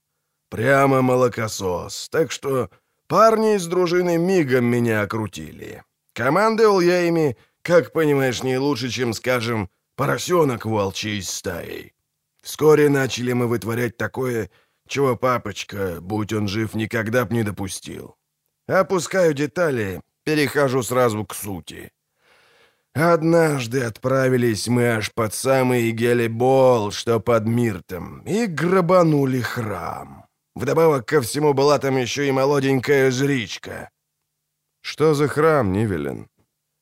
[0.48, 2.70] «Прямо молокосос, так что
[3.06, 5.82] парни из дружины мигом меня окрутили.
[6.14, 7.36] Командовал я ими
[7.66, 11.94] как понимаешь, не лучше, чем, скажем, поросенок волчьей стаей.
[12.40, 14.50] Вскоре начали мы вытворять такое,
[14.88, 18.14] чего папочка, будь он жив, никогда б не допустил.
[18.68, 21.90] Опускаю детали, перехожу сразу к сути.
[22.94, 30.24] Однажды отправились мы аж под самый Гелебол, что под Миртом, и грабанули храм.
[30.54, 33.90] Вдобавок ко всему была там еще и молоденькая жричка.
[34.82, 36.28] «Что за храм, Нивелин?»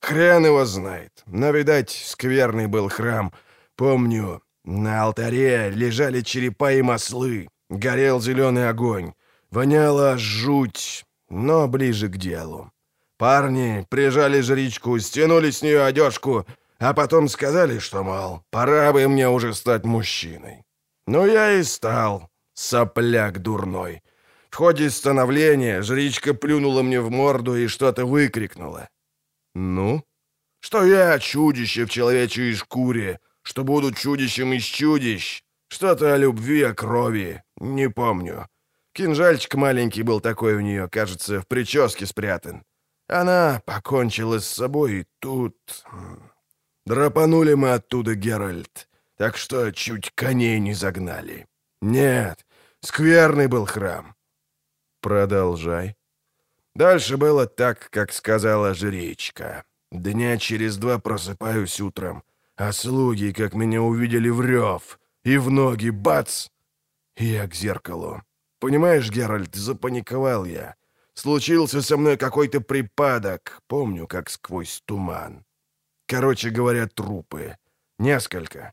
[0.05, 1.23] Хрен его знает.
[1.27, 3.33] Но, видать, скверный был храм.
[3.75, 7.49] Помню, на алтаре лежали черепа и маслы.
[7.71, 9.15] Горел зеленый огонь.
[9.51, 12.71] Воняло жуть, но ближе к делу.
[13.17, 16.45] Парни прижали жричку, стянули с нее одежку,
[16.79, 20.65] а потом сказали, что, мол, пора бы мне уже стать мужчиной.
[21.07, 24.03] Ну, я и стал, сопляк дурной.
[24.51, 28.89] В ходе становления жричка плюнула мне в морду и что-то выкрикнула.
[29.55, 30.05] «Ну?»
[30.61, 35.43] «Что я чудище в человечьей шкуре, что буду чудищем из чудищ.
[35.69, 37.43] Что-то о любви, о крови.
[37.57, 38.49] Не помню.
[38.93, 42.63] Кинжальчик маленький был такой у нее, кажется, в прическе спрятан.
[43.09, 45.57] Она покончила с собой, и тут...
[46.87, 51.47] Драпанули мы оттуда, Геральт, так что чуть коней не загнали.
[51.81, 52.47] Нет,
[52.81, 54.15] скверный был храм.
[55.01, 55.97] Продолжай.
[56.75, 59.65] Дальше было так, как сказала жречка.
[59.93, 62.25] Дня через два просыпаюсь утром,
[62.57, 66.49] а слуги, как меня увидели, в рев, и в ноги бац!
[67.17, 68.23] Я к зеркалу.
[68.59, 70.75] Понимаешь, Геральт, запаниковал я.
[71.15, 75.45] Случился со мной какой-то припадок, помню, как сквозь туман.
[76.07, 77.57] Короче говоря, трупы.
[77.99, 78.73] Несколько.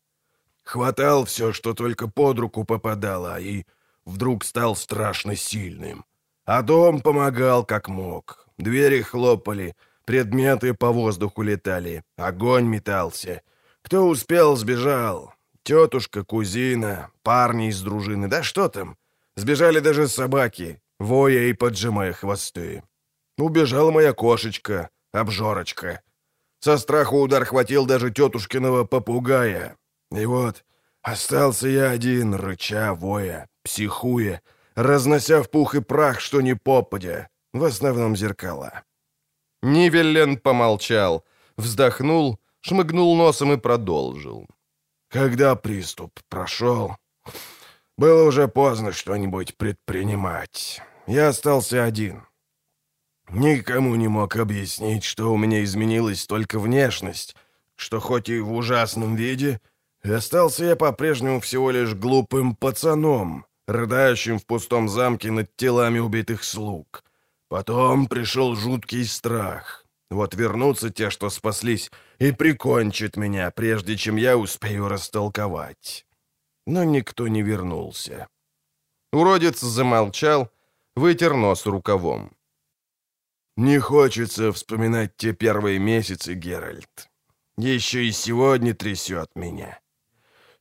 [0.63, 3.65] Хватал все, что только под руку попадало, и
[4.05, 6.03] вдруг стал страшно сильным.
[6.53, 8.45] А дом помогал как мог.
[8.57, 9.73] Двери хлопали,
[10.05, 13.41] предметы по воздуху летали, огонь метался.
[13.81, 15.33] Кто успел, сбежал.
[15.63, 18.97] Тетушка, кузина, парни из дружины, да что там.
[19.37, 22.83] Сбежали даже собаки, воя и поджимая хвосты.
[23.37, 26.01] Убежала моя кошечка, обжорочка.
[26.59, 29.77] Со страху удар хватил даже тетушкиного попугая.
[30.11, 30.65] И вот
[31.01, 34.41] остался я один, рыча, воя, психуя,
[34.75, 38.84] разнося в пух и прах, что не попадя, в основном зеркала.
[39.62, 41.23] Нивеллен помолчал,
[41.57, 44.47] вздохнул, шмыгнул носом и продолжил.
[45.10, 46.97] Когда приступ прошел,
[47.97, 50.81] было уже поздно что-нибудь предпринимать.
[51.05, 52.23] Я остался один.
[53.29, 57.36] Никому не мог объяснить, что у меня изменилась только внешность,
[57.76, 59.61] что хоть и в ужасном виде,
[60.03, 67.03] остался я по-прежнему всего лишь глупым пацаном, рыдающим в пустом замке над телами убитых слуг.
[67.47, 69.86] Потом пришел жуткий страх.
[70.09, 76.05] Вот вернутся те, что спаслись, и прикончат меня, прежде чем я успею растолковать.
[76.67, 78.28] Но никто не вернулся.
[79.13, 80.51] Уродец замолчал,
[80.95, 82.32] вытер нос рукавом.
[83.57, 87.09] «Не хочется вспоминать те первые месяцы, Геральт.
[87.57, 89.80] Еще и сегодня трясет меня.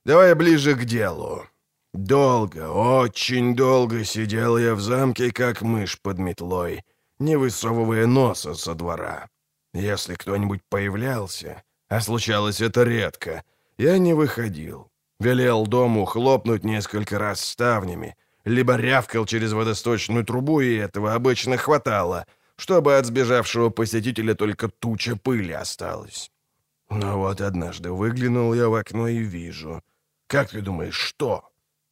[0.05, 1.50] Давай ближе к делу.
[1.93, 6.85] Долго, очень долго сидел я в замке, как мышь под метлой,
[7.19, 9.29] не высовывая носа со двора.
[9.75, 13.43] Если кто-нибудь появлялся, а случалось это редко,
[13.77, 14.89] я не выходил.
[15.19, 22.27] Велел дому хлопнуть несколько раз ставнями, либо рявкал через водосточную трубу, и этого обычно хватало,
[22.57, 26.31] чтобы от сбежавшего посетителя только туча пыли осталась.
[26.89, 29.83] Но вот однажды выглянул я в окно и вижу.
[30.27, 31.50] Как ты думаешь, что?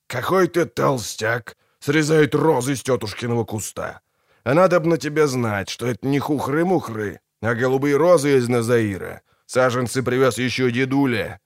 [0.09, 4.01] Какой-то толстяк срезает розы с тетушкиного куста.
[4.43, 9.21] А надо бы на тебя знать, что это не хухры-мухры, а голубые розы из Назаира.
[9.45, 11.41] Саженцы привез еще дедуля.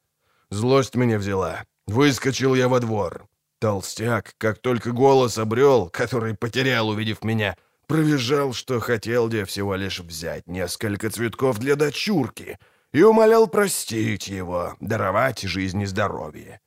[0.50, 1.64] Злость меня взяла.
[1.88, 3.26] Выскочил я во двор.
[3.58, 7.56] Толстяк, как только голос обрел, который потерял, увидев меня,
[7.88, 12.58] провизжал, что хотел я всего лишь взять несколько цветков для дочурки
[12.92, 16.60] и умолял простить его, даровать жизнь и здоровье.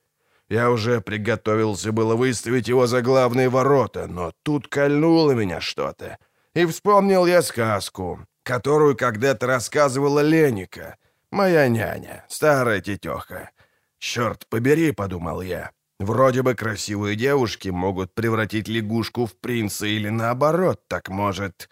[0.48, 6.18] Я уже приготовился было выставить его за главные ворота, но тут кольнуло меня что-то.
[6.54, 10.96] И вспомнил я сказку, которую когда-то рассказывала Леника,
[11.30, 13.50] моя няня, старая тетеха.
[13.98, 20.82] «Черт побери»,— подумал я,— «вроде бы красивые девушки могут превратить лягушку в принца или наоборот,
[20.88, 21.68] так может...»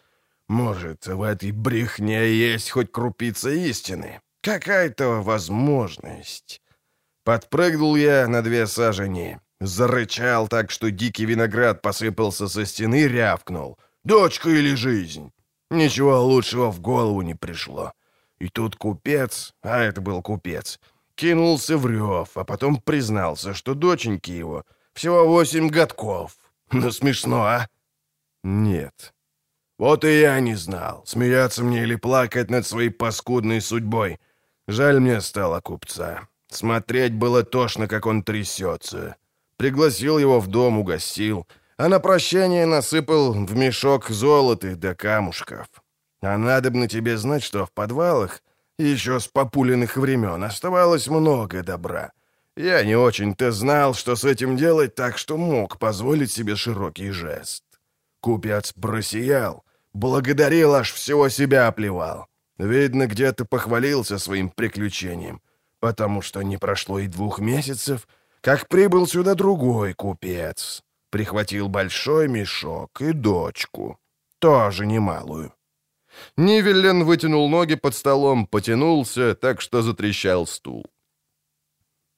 [0.49, 4.21] Может, в этой брехне есть хоть крупица истины?
[4.43, 6.61] Какая-то возможность.
[7.25, 9.41] Подпрыгнул я на две сажени.
[9.61, 13.79] Зарычал так, что дикий виноград посыпался со стены рявкнул.
[14.05, 15.33] «Дочка или жизнь?»
[15.71, 17.93] Ничего лучшего в голову не пришло.
[18.39, 20.79] И тут купец, а это был купец,
[21.15, 26.37] кинулся в рев, а потом признался, что доченьки его всего восемь годков.
[26.71, 27.69] Ну, смешно, а?
[28.43, 29.15] Нет.
[29.79, 34.21] Вот и я не знал, смеяться мне или плакать над своей паскудной судьбой.
[34.69, 36.29] Жаль мне стало купца.
[36.55, 39.17] Смотреть было тошно, как он трясется.
[39.57, 45.67] Пригласил его в дом, угостил, а на прощание насыпал в мешок золота до камушков.
[46.23, 48.41] А надо бы на тебе знать, что в подвалах
[48.79, 52.13] еще с популенных времен оставалось много добра.
[52.57, 57.65] Я не очень-то знал, что с этим делать, так что мог позволить себе широкий жест.
[58.21, 62.29] Купец просиял, благодарил, аж всего себя оплевал.
[62.59, 65.41] Видно, где-то похвалился своим приключением
[65.85, 68.09] потому что не прошло и двух месяцев,
[68.41, 70.83] как прибыл сюда другой купец.
[71.11, 73.99] Прихватил большой мешок и дочку,
[74.39, 75.53] тоже немалую.
[76.39, 80.87] Нивеллен вытянул ноги под столом, потянулся, так что затрещал стул.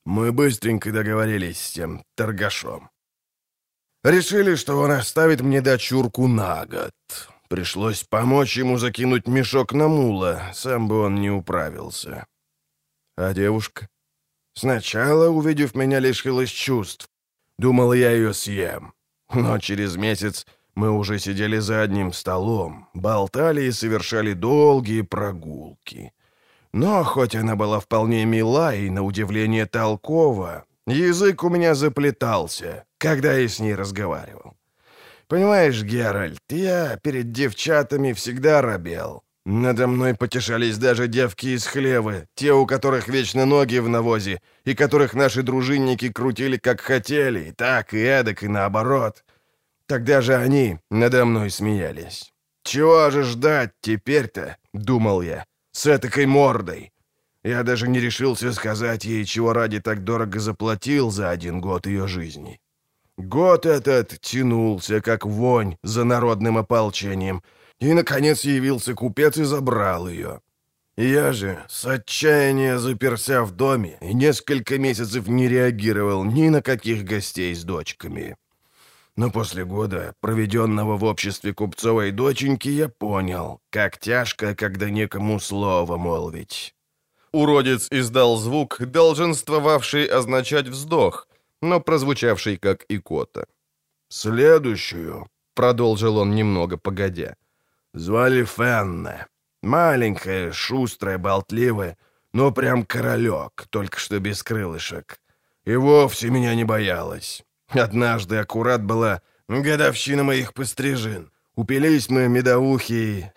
[0.05, 2.89] Мы быстренько договорились с тем торгашом.
[4.05, 6.93] Решили, что он оставит мне дочурку на год.
[7.49, 12.27] Пришлось помочь ему закинуть мешок на мула, сам бы он не управился.
[13.17, 13.89] А девушка?
[14.55, 17.09] Сначала, увидев меня, лишилась чувств.
[17.59, 18.93] Думал, я ее съем.
[19.33, 26.13] Но через месяц мы уже сидели за одним столом, болтали и совершали долгие прогулки.
[26.73, 33.33] Но хоть она была вполне мила и, на удивление, толкова, язык у меня заплетался, когда
[33.33, 34.55] я с ней разговаривал.
[35.27, 39.25] Понимаешь, Геральт, я перед девчатами всегда робел.
[39.47, 44.75] Надо мной потешались даже девки из хлевы, те, у которых вечно ноги в навозе, и
[44.75, 49.25] которых наши дружинники крутили как хотели, и так, и эдак, и наоборот.
[49.87, 52.33] Тогда же они надо мной смеялись.
[52.65, 55.45] «Чего же ждать теперь-то?»— думал я.
[55.71, 56.91] «С этакой мордой!»
[57.45, 62.09] Я даже не решился сказать ей, чего ради так дорого заплатил за один год ее
[62.09, 62.59] жизни.
[63.17, 67.45] Год этот тянулся, как вонь за народным ополчением—
[67.81, 70.41] и, наконец, явился купец и забрал ее.
[70.97, 77.05] Я же с отчаяния заперся в доме и несколько месяцев не реагировал ни на каких
[77.05, 78.37] гостей с дочками.
[79.15, 85.99] Но после года, проведенного в обществе купцовой доченьки, я понял, как тяжко, когда некому слово
[85.99, 86.75] молвить.
[87.33, 91.29] Уродец издал звук, долженствовавший означать вздох,
[91.61, 93.47] но прозвучавший как икота.
[94.09, 97.37] «Следующую»,— продолжил он немного погодя,—
[97.97, 99.27] Звали Фенна.
[99.63, 101.97] Маленькая, шустрая, болтливая,
[102.35, 105.19] но прям королек, только что без крылышек.
[105.65, 107.43] И вовсе меня не боялась.
[107.71, 111.31] Однажды аккурат была годовщина моих пострижин.
[111.55, 113.33] Упились мы медоухи,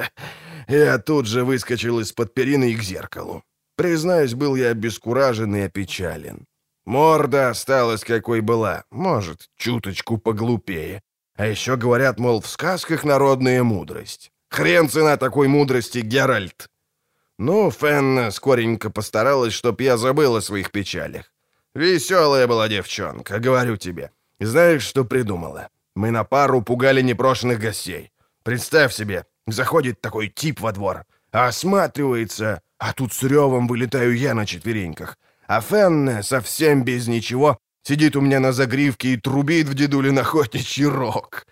[0.68, 3.42] я тут же выскочил из-под перины и к зеркалу.
[3.74, 6.46] Признаюсь, был я обескуражен и опечален.
[6.84, 11.02] Морда осталась какой была, может, чуточку поглупее.
[11.36, 14.30] А еще говорят, мол, в сказках народная мудрость.
[14.50, 16.68] Хрен цена такой мудрости, Геральт.
[17.38, 21.32] Ну, Фенна скоренько постаралась, чтоб я забыл о своих печалях.
[21.74, 24.12] Веселая была девчонка, говорю тебе.
[24.38, 25.68] Знаешь, что придумала?
[25.96, 28.12] Мы на пару пугали непрошенных гостей.
[28.44, 34.46] Представь себе, заходит такой тип во двор, осматривается, а тут с ревом вылетаю я на
[34.46, 35.18] четвереньках.
[35.48, 40.86] А Фенне совсем без ничего сидит у меня на загривке и трубит в дедулин охотничий
[40.86, 41.46] рог.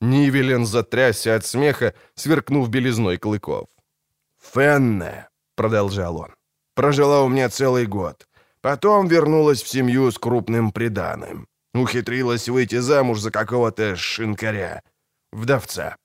[0.00, 3.66] Нивелен затрясся от смеха, сверкнув белизной клыков.
[4.40, 6.34] «Фенне»,— продолжал он,—
[6.74, 8.28] «прожила у меня целый год.
[8.60, 11.46] Потом вернулась в семью с крупным приданым.
[11.74, 14.82] Ухитрилась выйти замуж за какого-то шинкаря.
[15.32, 15.96] Вдовца.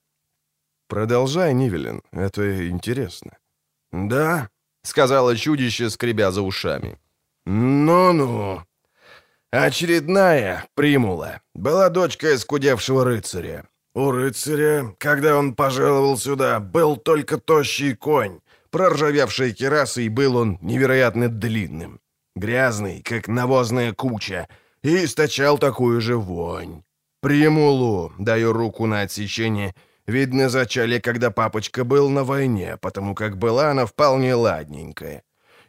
[0.88, 3.36] Продолжай, Нивелин, это интересно.
[3.90, 4.50] Да,
[4.82, 6.98] сказала чудище, скребя за ушами.
[7.46, 8.62] Ну-ну.
[9.56, 11.40] Очередная примула.
[11.54, 13.68] Была дочка искудевшего рыцаря.
[13.94, 18.40] У рыцаря, когда он пожаловал сюда, был только тощий конь.
[18.70, 22.00] Проржавевшей керасой был он невероятно длинным.
[22.34, 24.48] Грязный, как навозная куча,
[24.82, 26.82] и источал такую же вонь.
[27.20, 29.72] Примулу, даю руку на отсечение,
[30.04, 35.22] видно, зачали, когда папочка был на войне, потому как была она вполне ладненькая.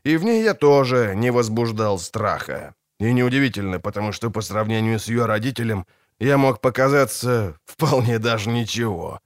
[0.03, 2.73] И в ней я тоже не возбуждал страха.
[2.99, 5.85] И неудивительно, потому что по сравнению с ее родителем
[6.19, 9.19] я мог показаться вполне даже ничего.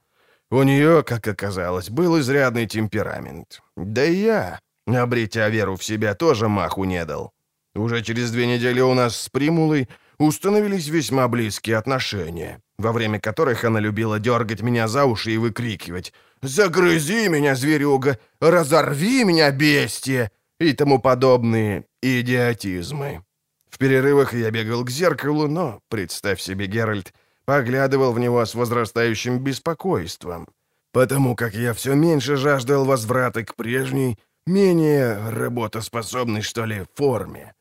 [0.50, 3.62] У нее, как оказалось, был изрядный темперамент.
[3.76, 7.32] Да и я, обретя веру в себя, тоже маху не дал.
[7.76, 13.64] Уже через две недели у нас с Примулой установились весьма близкие отношения, во время которых
[13.64, 16.12] она любила дергать меня за уши и выкрикивать
[16.42, 18.18] «Загрызи меня, зверюга!
[18.40, 23.22] Разорви меня, бестия!» и тому подобные идиотизмы.
[23.70, 27.14] В перерывах я бегал к зеркалу, но, представь себе, Геральт,
[27.44, 30.48] поглядывал в него с возрастающим беспокойством,
[30.92, 37.54] потому как я все меньше жаждал возврата к прежней, менее работоспособной, что ли, форме.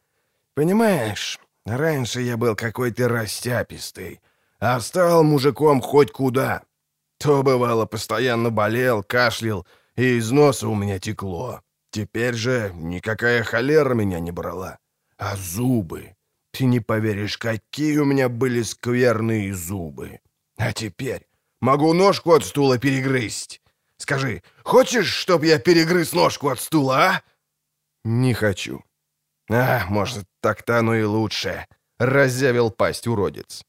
[0.55, 4.19] Понимаешь, раньше я был какой-то растяпистый,
[4.59, 6.63] а стал мужиком хоть куда.
[7.19, 11.61] То, бывало, постоянно болел, кашлял, и из носа у меня текло.
[11.91, 14.79] Теперь же никакая холера меня не брала.
[15.19, 16.15] А зубы...
[16.51, 20.19] Ты не поверишь, какие у меня были скверные зубы.
[20.57, 21.27] А теперь
[21.61, 23.61] могу ножку от стула перегрызть.
[23.97, 27.23] Скажи, хочешь, чтоб я перегрыз ножку от стула, а?
[28.03, 28.83] Не хочу.
[29.51, 31.65] «А, может, так-то оно и лучше»,—
[31.99, 33.63] разъявил пасть уродец.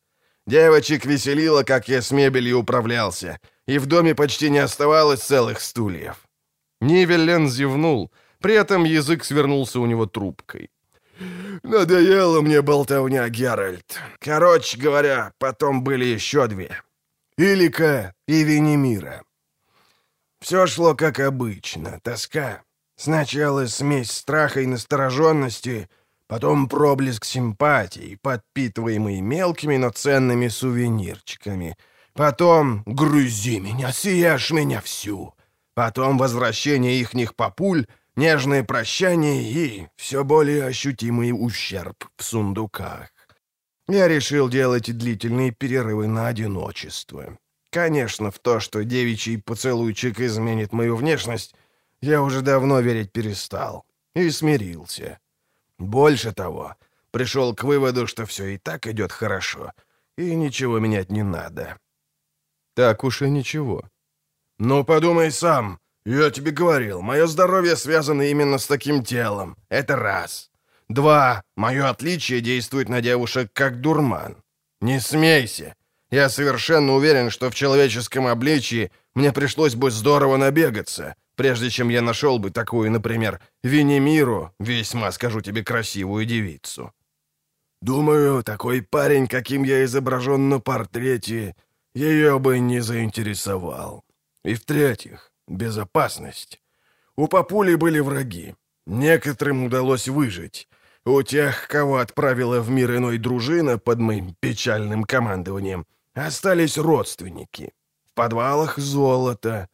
[0.46, 6.16] Девочек веселило, как я с мебелью управлялся, и в доме почти не оставалось целых стульев.
[6.80, 10.70] Нивеллен зевнул, при этом язык свернулся у него трубкой.
[11.62, 13.98] «Надоело мне болтовня, Геральт.
[14.18, 16.82] Короче говоря, потом были еще две.
[17.36, 19.22] Илика и Венемира.
[20.40, 22.62] Все шло как обычно, тоска,
[23.00, 25.88] Сначала смесь страха и настороженности,
[26.26, 31.78] потом проблеск симпатии, подпитываемый мелкими, но ценными сувенирчиками.
[32.12, 35.32] Потом «Грузи меня, съешь меня всю!»
[35.72, 37.86] Потом возвращение ихних папуль,
[38.20, 43.10] нежное прощание и все более ощутимый ущерб в сундуках.
[43.88, 47.38] Я решил делать длительные перерывы на одиночество.
[47.70, 51.54] Конечно, в то, что девичий поцелуйчик изменит мою внешность,
[52.02, 53.84] я уже давно верить перестал.
[54.14, 55.18] И смирился.
[55.78, 56.74] Больше того,
[57.12, 59.72] пришел к выводу, что все и так идет хорошо,
[60.18, 61.78] и ничего менять не надо.
[62.74, 63.88] Так уж и ничего.
[64.58, 65.78] Ну, подумай сам.
[66.06, 69.56] Я тебе говорил, мое здоровье связано именно с таким телом.
[69.68, 70.50] Это раз.
[70.88, 71.42] Два.
[71.56, 74.42] Мое отличие действует на девушек как дурман.
[74.80, 75.74] Не смейся.
[76.10, 82.02] Я совершенно уверен, что в человеческом обличии мне пришлось бы здорово набегаться, прежде чем я
[82.02, 86.92] нашел бы такую, например, Венемиру, весьма, скажу тебе, красивую девицу.
[87.80, 91.54] Думаю, такой парень, каким я изображен на портрете,
[91.94, 94.04] ее бы не заинтересовал.
[94.44, 96.60] И в-третьих, безопасность.
[97.16, 98.54] У папули были враги.
[98.86, 100.68] Некоторым удалось выжить.
[101.04, 107.72] У тех, кого отправила в мир иной дружина под моим печальным командованием, остались родственники.
[108.04, 109.68] В подвалах золото,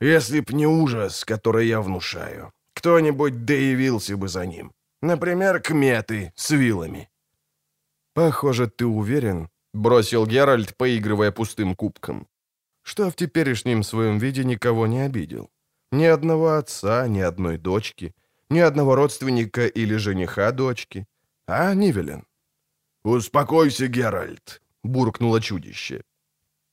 [0.00, 4.72] если б не ужас, который я внушаю, кто-нибудь доявился бы за ним.
[5.02, 7.08] Например, кметы с вилами.
[8.14, 12.26] «Похоже, ты уверен»,— бросил Геральт, поигрывая пустым кубком,
[12.88, 15.50] «что в теперешнем своем виде никого не обидел.
[15.92, 18.14] Ни одного отца, ни одной дочки,
[18.50, 21.06] ни одного родственника или жениха дочки.
[21.46, 22.24] А, Нивелен?»
[23.04, 26.02] «Успокойся, Геральт»,— буркнуло чудище.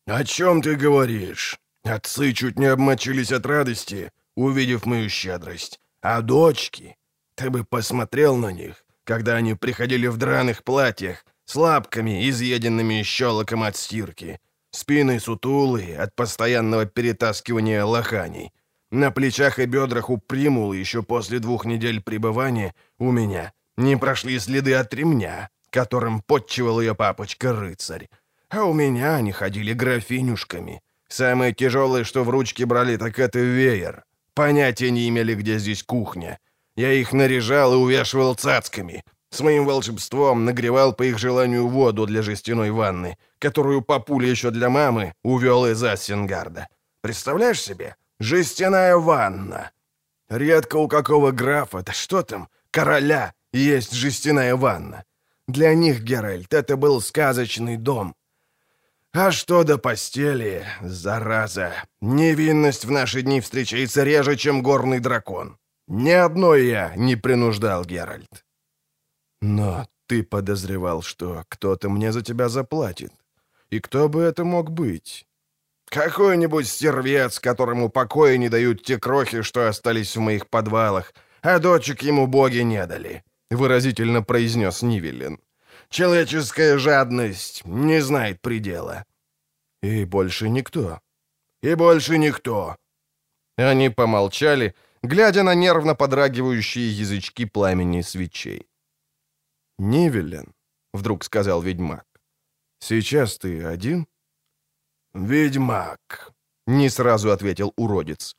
[0.07, 1.59] «О чем ты говоришь?
[1.83, 5.81] Отцы чуть не обмочились от радости, увидев мою щедрость.
[6.01, 6.95] А дочки?
[7.35, 8.85] Ты бы посмотрел на них.
[9.03, 14.39] когда они приходили в драных платьях, с лапками, изъеденными щелоком от стирки,
[14.75, 18.51] спины сутулые от постоянного перетаскивания лоханей.
[18.91, 24.39] На плечах и бедрах у примул еще после двух недель пребывания у меня не прошли
[24.39, 28.09] следы от ремня, которым подчивал ее папочка-рыцарь.
[28.49, 30.81] А у меня они ходили графинюшками.
[31.07, 34.03] Самое тяжелое, что в ручке брали, так это веер.
[34.33, 36.39] Понятия не имели, где здесь кухня.
[36.75, 39.03] Я их наряжал и увешивал цацками.
[39.29, 44.69] С моим волшебством нагревал по их желанию воду для жестяной ванны, которую папуля еще для
[44.69, 46.67] мамы увел из Ассенгарда.
[47.01, 47.95] Представляешь себе?
[48.19, 49.71] Жестяная ванна.
[50.29, 55.03] Редко у какого графа, да что там, короля, есть жестяная ванна.
[55.47, 58.15] Для них, Геральт, это был сказочный дом.
[59.13, 61.71] А что до постели, зараза,
[62.01, 65.57] невинность в наши дни встречается реже, чем горный дракон.
[65.87, 68.43] Ни одной я не принуждал, Геральт.
[69.41, 73.11] Но ты подозревал, что кто-то мне за тебя заплатит.
[73.69, 75.25] И кто бы это мог быть?
[75.85, 82.01] Какой-нибудь стервец, которому покоя не дают те крохи, что остались в моих подвалах, а дочек
[82.03, 85.39] ему боги не дали»,— выразительно произнес Нивелин.
[85.89, 89.05] «Человеческая жадность не знает предела».
[89.83, 90.99] «И больше никто».
[91.63, 92.75] «И больше никто».
[93.57, 98.67] Они помолчали, глядя на нервно подрагивающие язычки пламени свечей.
[99.77, 100.53] «Нивелен»,—
[100.93, 102.05] вдруг сказал ведьмак,—
[102.87, 104.05] «сейчас ты один?»
[105.15, 106.33] «Ведьмак»,—
[106.67, 108.35] не сразу ответил уродец.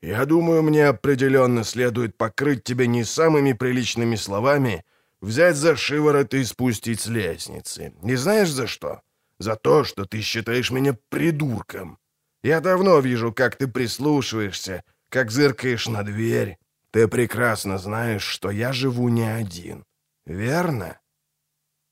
[0.00, 4.86] «Я думаю, мне определенно следует покрыть тебя не самыми приличными словами,
[5.20, 7.92] взять за шиворот и спустить с лестницы.
[8.00, 9.02] Не знаешь за что?
[9.38, 11.98] За то, что ты считаешь меня придурком.
[12.42, 16.56] Я давно вижу, как ты прислушиваешься, как зыркаешь на дверь.
[16.90, 19.84] Ты прекрасно знаешь, что я живу не один.
[20.24, 20.98] Верно?»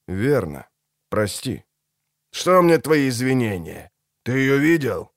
[0.09, 0.67] «Верно.
[1.11, 1.65] Прости».
[2.33, 3.91] «Что мне твои извинения?
[4.25, 5.13] Ты ее видел?»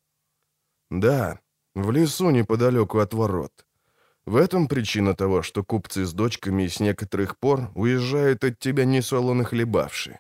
[0.91, 1.39] «Да,
[1.73, 3.65] в лесу неподалеку от ворот.
[4.25, 9.45] В этом причина того, что купцы с дочками с некоторых пор уезжают от тебя несолоно
[9.45, 10.19] хлебавши».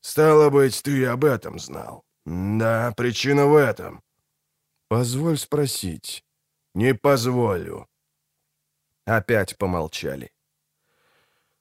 [0.00, 2.02] «Стало быть, ты и об этом знал.
[2.24, 4.02] Да, причина в этом».
[4.88, 6.24] «Позволь спросить».
[6.74, 7.88] «Не позволю».
[9.04, 10.32] Опять помолчали.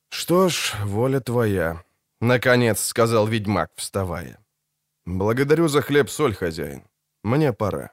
[0.10, 1.84] «Что ж, воля твоя»,—
[2.22, 4.40] наконец сказал ведьмак, вставая.
[5.06, 6.84] «Благодарю за хлеб-соль, хозяин.
[7.24, 7.92] Мне пора».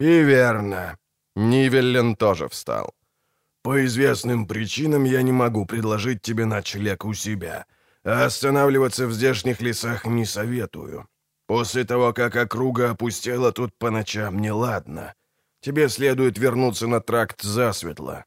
[0.00, 0.98] «И верно».
[1.36, 2.94] Нивеллен тоже встал.
[3.62, 7.66] «По известным причинам я не могу предложить тебе ночлег у себя,
[8.04, 11.08] а останавливаться в здешних лесах не советую.
[11.46, 15.14] После того, как округа опустела тут по ночам, неладно.
[15.60, 18.24] Тебе следует вернуться на тракт засветло».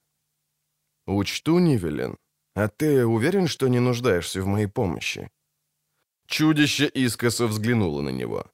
[1.08, 2.18] «Учту, Нивеллен.
[2.54, 5.30] А ты уверен, что не нуждаешься в моей помощи?»
[6.28, 8.46] Чудище искоса взглянуло на него.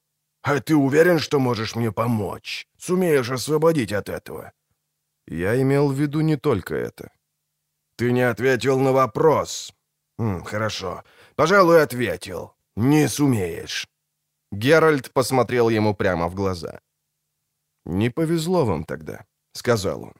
[0.42, 2.66] «А ты уверен, что можешь мне помочь?
[2.78, 4.52] Сумеешь освободить от этого?»
[5.26, 7.10] «Я имел в виду не только это».
[7.96, 9.74] «Ты не ответил на вопрос».
[10.18, 11.04] М, «Хорошо.
[11.36, 12.54] Пожалуй, ответил.
[12.76, 13.88] Не сумеешь».
[14.52, 16.80] Геральт посмотрел ему прямо в глаза.
[17.84, 20.14] «Не повезло вам тогда»,— сказал он.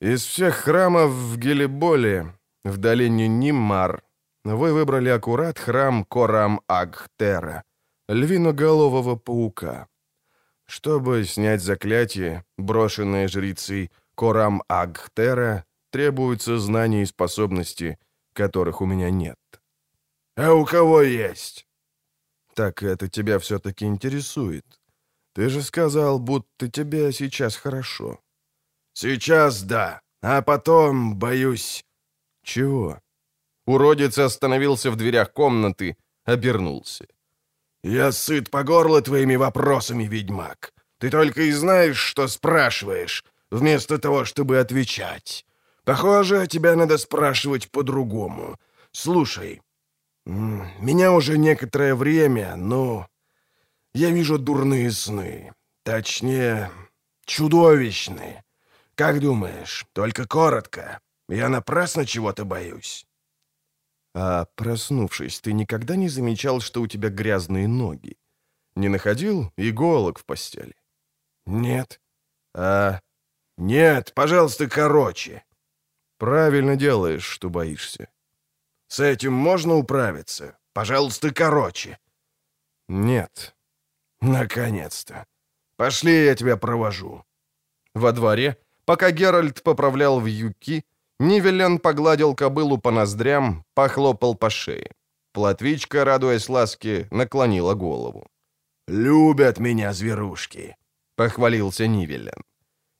[0.00, 2.34] «Из всех храмов в Гелеболе,
[2.64, 4.02] в долине Ниммар,
[4.44, 7.64] вы выбрали аккурат храм Корам-Агтера,
[8.08, 9.88] львиноголового паука.
[10.66, 17.98] Чтобы снять заклятие, брошенное жрицей Корам-Агтера, требуются знания и способности,
[18.32, 19.38] которых у меня нет.
[20.36, 21.66] «А у кого есть?»
[22.54, 24.64] «Так это тебя все-таки интересует.
[25.34, 28.20] Ты же сказал, будто тебе сейчас хорошо».
[28.92, 31.84] «Сейчас да, а потом, боюсь...»
[32.42, 33.00] «Чего?»
[33.66, 37.06] Уродец остановился в дверях комнаты, обернулся.
[37.82, 40.72] «Я сыт по горло твоими вопросами, ведьмак.
[40.98, 45.46] Ты только и знаешь, что спрашиваешь, вместо того, чтобы отвечать.
[45.84, 48.58] Похоже, тебя надо спрашивать по-другому.
[48.92, 49.62] Слушай,
[50.26, 53.08] меня уже некоторое время, но
[53.94, 55.52] я вижу дурные сны.
[55.82, 56.70] Точнее,
[57.24, 58.44] чудовищные.
[58.94, 61.00] Как думаешь, только коротко?
[61.30, 63.06] Я напрасно чего-то боюсь?»
[64.14, 68.18] А проснувшись, ты никогда не замечал, что у тебя грязные ноги?
[68.74, 70.74] Не находил иголок в постели?
[71.46, 72.00] Нет.
[72.54, 73.00] А...
[73.56, 75.44] Нет, пожалуйста, короче.
[76.18, 78.08] Правильно делаешь, что боишься.
[78.88, 80.58] С этим можно управиться?
[80.72, 81.98] Пожалуйста, короче.
[82.88, 83.54] Нет.
[84.20, 85.26] Наконец-то.
[85.76, 87.24] Пошли, я тебя провожу.
[87.94, 90.84] Во дворе, пока Геральт поправлял вьюки,
[91.20, 94.90] Нивелен погладил кобылу по ноздрям, похлопал по шее.
[95.34, 98.26] Платвичка, радуясь ласке, наклонила голову.
[98.88, 100.76] «Любят меня зверушки»,—
[101.16, 102.42] похвалился Нивелен.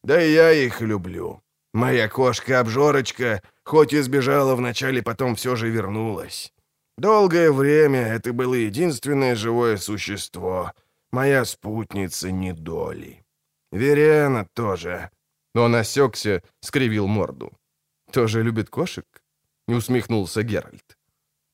[0.04, 1.40] «Да и я их люблю.
[1.72, 6.52] Моя кошка-обжорочка, хоть и сбежала вначале, потом все же вернулась.
[6.98, 10.72] Долгое время это было единственное живое существо,
[11.10, 13.24] моя спутница недоли.
[13.72, 15.10] Верена тоже».
[15.54, 17.52] Он осекся, скривил морду.
[18.12, 19.06] «Тоже любит кошек?»—
[19.68, 20.98] не усмехнулся Геральт.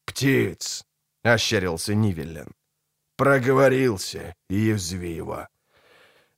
[0.05, 0.85] «Птиц!»—
[1.23, 2.53] ощерился Нивеллен.
[3.17, 5.49] «Проговорился, язвиво.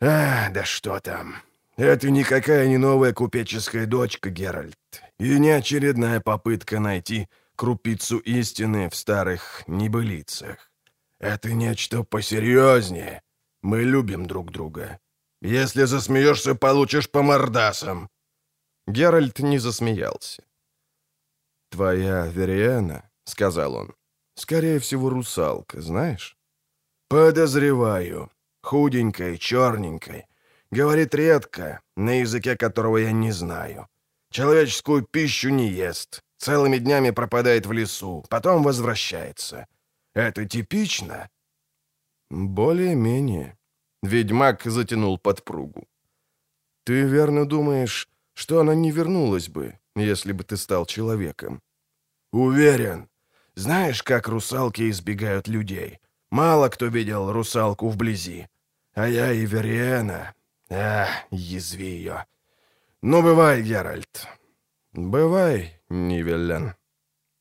[0.01, 1.37] А, да что там.
[1.77, 8.95] Это никакая не новая купеческая дочка, Геральт, и не очередная попытка найти крупицу истины в
[8.97, 10.71] старых небылицах.
[11.21, 13.23] Это нечто посерьезнее.
[13.63, 14.99] Мы любим друг друга.
[15.41, 18.09] Если засмеешься, получишь по мордасам».
[18.89, 20.43] Геральт не засмеялся.
[21.71, 23.95] «Твоя Вериана— сказал он.
[24.35, 26.39] «Скорее всего, русалка, знаешь?»
[27.09, 28.31] «Подозреваю.
[28.63, 30.27] Худенькая, черненькая.
[30.71, 33.89] Говорит редко, на языке которого я не знаю.
[34.31, 36.23] Человеческую пищу не ест.
[36.39, 39.67] Целыми днями пропадает в лесу, потом возвращается.
[40.15, 41.29] Это типично?»
[42.31, 43.59] «Более-менее».
[44.03, 45.87] Ведьмак затянул подпругу.
[46.85, 48.09] «Ты верно думаешь,
[48.39, 51.61] что она не вернулась бы, если бы ты стал человеком?»
[52.33, 53.09] «Уверен.
[53.57, 55.99] Знаешь, как русалки избегают людей?
[56.31, 58.47] Мало кто видел русалку вблизи.
[58.95, 60.35] А я и Вериена.
[60.71, 62.27] Ах, язви ее.
[63.03, 64.29] Ну, бывай, Геральт.
[64.93, 66.75] Бывай, Нивеллен.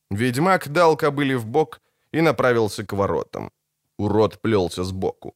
[0.09, 1.81] Ведьмак дал кобыле в бок
[2.11, 3.51] и направился к воротам.
[3.97, 5.35] Урод плелся сбоку.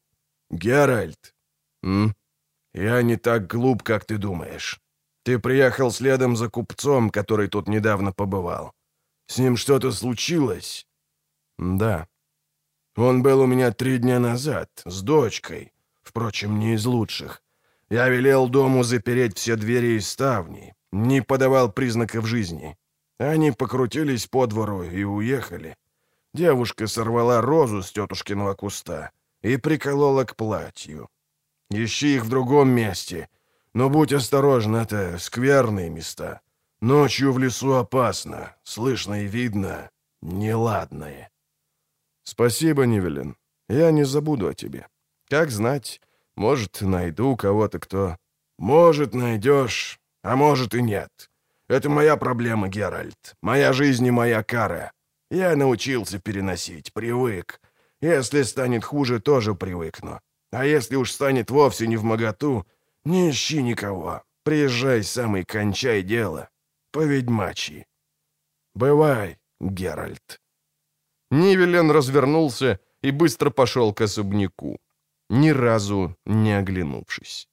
[0.50, 1.36] «Геральт!»
[1.84, 2.16] «М?
[2.74, 4.82] Я не так глуп, как ты думаешь.
[5.24, 8.74] Ты приехал следом за купцом, который тут недавно побывал.
[9.28, 10.88] С ним что-то случилось?»
[11.58, 12.08] «Да».
[12.96, 15.72] «Он был у меня три дня назад, с дочкой.
[16.02, 17.42] Впрочем, не из лучших.
[17.90, 20.74] Я велел дому запереть все двери и ставни.
[20.92, 22.78] Не подавал признаков жизни.
[23.20, 25.76] Они покрутились по двору и уехали.
[26.34, 29.12] Девушка сорвала розу с тетушкиного куста
[29.42, 31.10] и приколола к платью.
[31.70, 33.30] Ищи их в другом месте.
[33.74, 36.42] Но будь осторожен, это скверные места.
[36.82, 39.90] Ночью в лесу опасно, слышно и видно
[40.22, 41.30] неладное.
[42.24, 43.36] Спасибо, Нивелин.
[43.70, 44.88] Я не забуду о тебе.
[45.30, 46.02] Как знать,
[46.36, 48.18] может, найду кого-то, кто...
[48.58, 51.32] Может, найдешь, а может и нет.
[51.68, 53.36] Это моя проблема, Геральт.
[53.42, 54.92] Моя жизнь и моя кара.
[55.32, 57.62] Я научился переносить, привык.
[58.02, 60.20] Если станет хуже, тоже привыкну.
[60.52, 62.68] А если уж станет вовсе не в моготу,
[63.06, 64.24] не ищи никого.
[64.44, 66.50] Приезжай сам и кончай дело
[66.92, 67.86] по-ведьмачьи.
[68.74, 70.42] Бывай, Геральт.
[71.30, 74.80] Нивелен развернулся и быстро пошел к особняку,
[75.30, 77.48] ни разу не оглянувшись.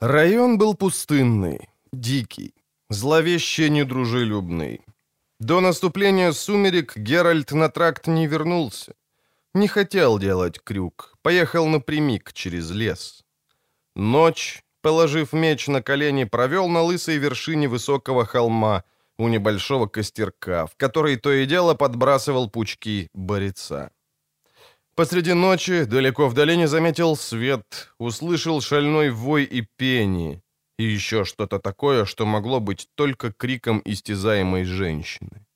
[0.00, 2.54] Район был пустынный, дикий,
[2.88, 4.80] зловеще недружелюбный.
[5.38, 8.94] До наступления сумерек Геральт на тракт не вернулся.
[9.54, 13.24] Не хотел делать крюк, поехал напрямик через лес.
[13.96, 18.84] Ночь, положив меч на колени, провел на лысой вершине высокого холма
[19.18, 23.90] у небольшого костерка, в который то и дело подбрасывал пучки борица.
[24.94, 30.42] Посреди ночи, далеко в долине, заметил свет, услышал шальной вой и пение,
[30.78, 35.46] и еще что-то такое, что могло быть только криком истязаемой женщины.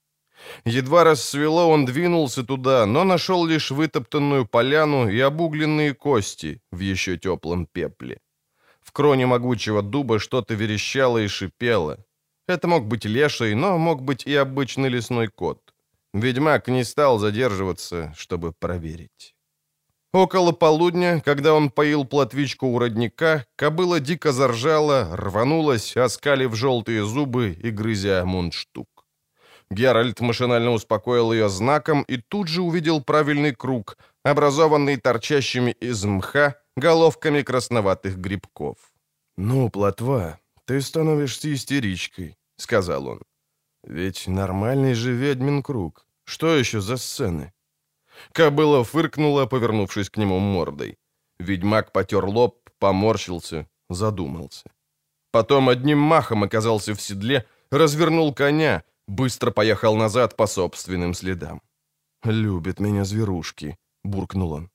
[0.64, 7.16] Едва рассвело, он двинулся туда, но нашел лишь вытоптанную поляну и обугленные кости в еще
[7.16, 8.18] теплом пепле.
[8.85, 12.05] В кроне могучего дуба что-то верещало и шипело.
[12.47, 15.61] Это мог быть леший, но мог быть и обычный лесной кот.
[16.12, 19.35] Ведьмак не стал задерживаться, чтобы проверить.
[20.12, 27.59] Около полудня, когда он поил плотвичку у родника, кобыла дико заржала, рванулась, оскалив желтые зубы
[27.61, 29.07] и грызя мундштук.
[29.70, 36.55] Геральт машинально успокоил ее знаком и тут же увидел правильный круг, образованный торчащими из мха
[36.77, 38.77] головками красноватых грибков.
[39.37, 43.22] «Ну, плотва, ты становишься истеричкой»,— сказал он.
[43.83, 46.07] «Ведь нормальный же ведьмин круг.
[46.25, 47.53] Что еще за сцены?»
[48.33, 50.99] Кобыла фыркнула, повернувшись к нему мордой.
[51.39, 54.70] Ведьмак потер лоб, поморщился, задумался.
[55.33, 61.61] Потом одним махом оказался в седле, развернул коня, быстро поехал назад по собственным следам.
[62.22, 64.70] «Любят меня зверушки»,— буркнул он.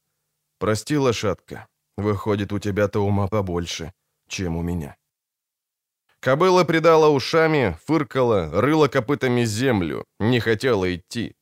[0.59, 1.67] «Прости, лошадка,
[1.99, 3.91] Выходит, у тебя-то ума побольше,
[4.29, 4.95] чем у меня.
[6.21, 11.35] Кобыла придала ушами, фыркала, рыла копытами землю, не хотела идти.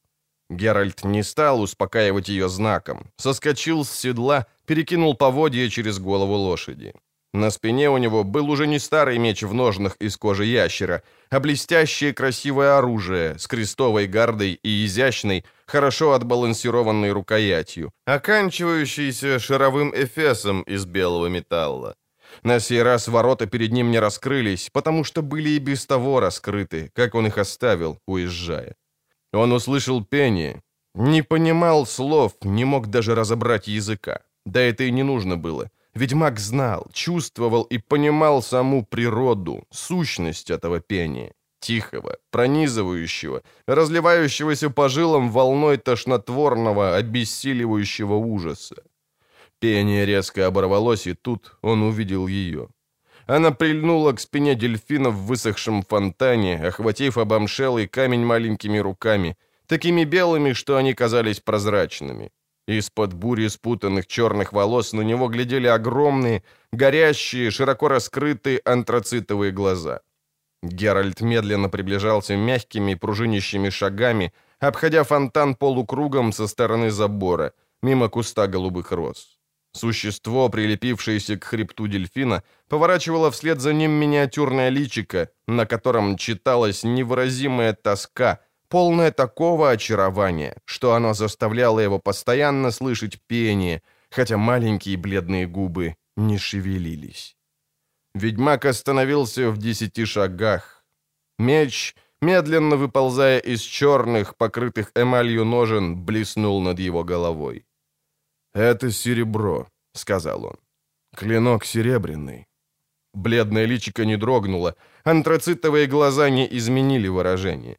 [0.49, 6.93] Геральт не стал успокаивать ее знаком, соскочил с седла, перекинул поводья через голову лошади.
[7.33, 11.39] На спине у него был уже не старый меч в ножнах из кожи ящера, а
[11.39, 20.85] блестящее красивое оружие с крестовой гардой и изящной, хорошо отбалансированной рукоятью, оканчивающейся шаровым эфесом из
[20.85, 21.95] белого металла.
[22.43, 26.91] На сей раз ворота перед ним не раскрылись, потому что были и без того раскрыты,
[26.93, 28.75] как он их оставил, уезжая.
[29.33, 30.61] Он услышал пение,
[30.95, 34.21] не понимал слов, не мог даже разобрать языка.
[34.45, 35.69] Да это и не нужно было.
[35.93, 41.33] Ведьмак знал, чувствовал и понимал саму природу, сущность этого пения.
[41.59, 48.83] Тихого, пронизывающего, разливающегося по жилам волной тошнотворного, обессиливающего ужаса.
[49.59, 52.69] Пение резко оборвалось, и тут он увидел ее.
[53.25, 59.35] Она прильнула к спине дельфина в высохшем фонтане, охватив обомшелый камень маленькими руками,
[59.65, 62.31] такими белыми, что они казались прозрачными.
[62.67, 70.01] Из-под бури спутанных черных волос на него глядели огромные, горящие, широко раскрытые антрацитовые глаза.
[70.63, 78.91] Геральт медленно приближался мягкими пружинищими шагами, обходя фонтан полукругом со стороны забора, мимо куста голубых
[78.91, 79.37] роз.
[79.73, 87.73] Существо, прилепившееся к хребту дельфина, поворачивало вслед за ним миниатюрное личико, на котором читалась невыразимая
[87.73, 88.39] тоска,
[88.69, 96.39] полное такого очарования, что оно заставляло его постоянно слышать пение, хотя маленькие бледные губы не
[96.39, 97.36] шевелились.
[98.17, 100.83] Ведьмак остановился в десяти шагах.
[101.37, 107.65] Меч, медленно выползая из черных, покрытых эмалью ножен, блеснул над его головой.
[108.53, 110.57] «Это серебро»,— сказал он.
[111.15, 112.47] «Клинок серебряный».
[113.13, 117.77] Бледное личико не дрогнуло, антрацитовые глаза не изменили выражение.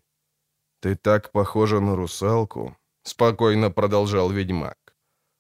[0.80, 4.78] «Ты так похожа на русалку»,— спокойно продолжал ведьмак,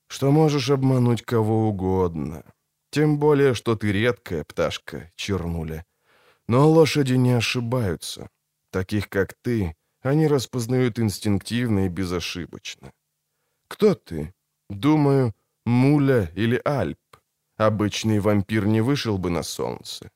[0.08, 2.42] «что можешь обмануть кого угодно.
[2.90, 5.84] Тем более, что ты редкая пташка, чернуля.
[6.46, 8.30] Но лошади не ошибаются.
[8.70, 12.92] Таких, как ты, они распознают инстинктивно и безошибочно.
[13.68, 14.34] Кто ты?
[14.70, 15.34] Думаю,
[15.66, 16.98] Муля или Альп.
[17.56, 20.10] Обычный вампир не вышел бы на солнце.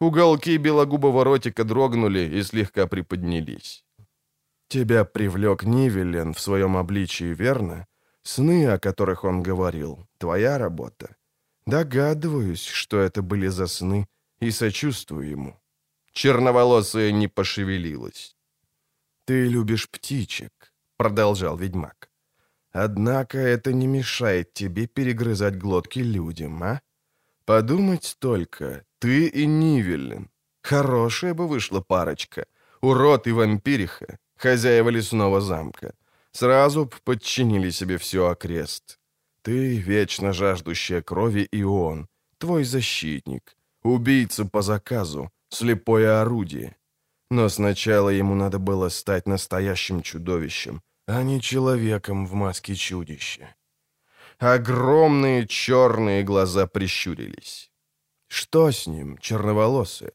[0.00, 3.84] Уголки белогубого ротика дрогнули и слегка приподнялись.
[4.68, 7.86] Тебя привлек Нивелен в своем обличии, верно?
[8.22, 11.16] Сны, о которых он говорил, твоя работа.
[11.66, 14.06] Догадываюсь, что это были за сны,
[14.40, 15.60] и сочувствую ему.
[16.12, 18.36] Черноволосая не пошевелилась.
[19.24, 22.10] «Ты любишь птичек»,— продолжал ведьмак.
[22.72, 26.80] «Однако это не мешает тебе перегрызать глотки людям, а?
[27.44, 30.30] Подумать только, ты и Нивелин.
[30.62, 32.46] Хорошая бы вышла парочка.
[32.80, 35.94] Урод и вампириха хозяева лесного замка.
[36.32, 38.98] Сразу б подчинили себе все окрест.
[39.44, 46.76] Ты, вечно жаждущая крови, и он, твой защитник, убийца по заказу, слепое орудие.
[47.30, 53.54] Но сначала ему надо было стать настоящим чудовищем, а не человеком в маске чудища.
[54.38, 57.70] Огромные черные глаза прищурились.
[58.28, 60.12] Что с ним, черноволосая?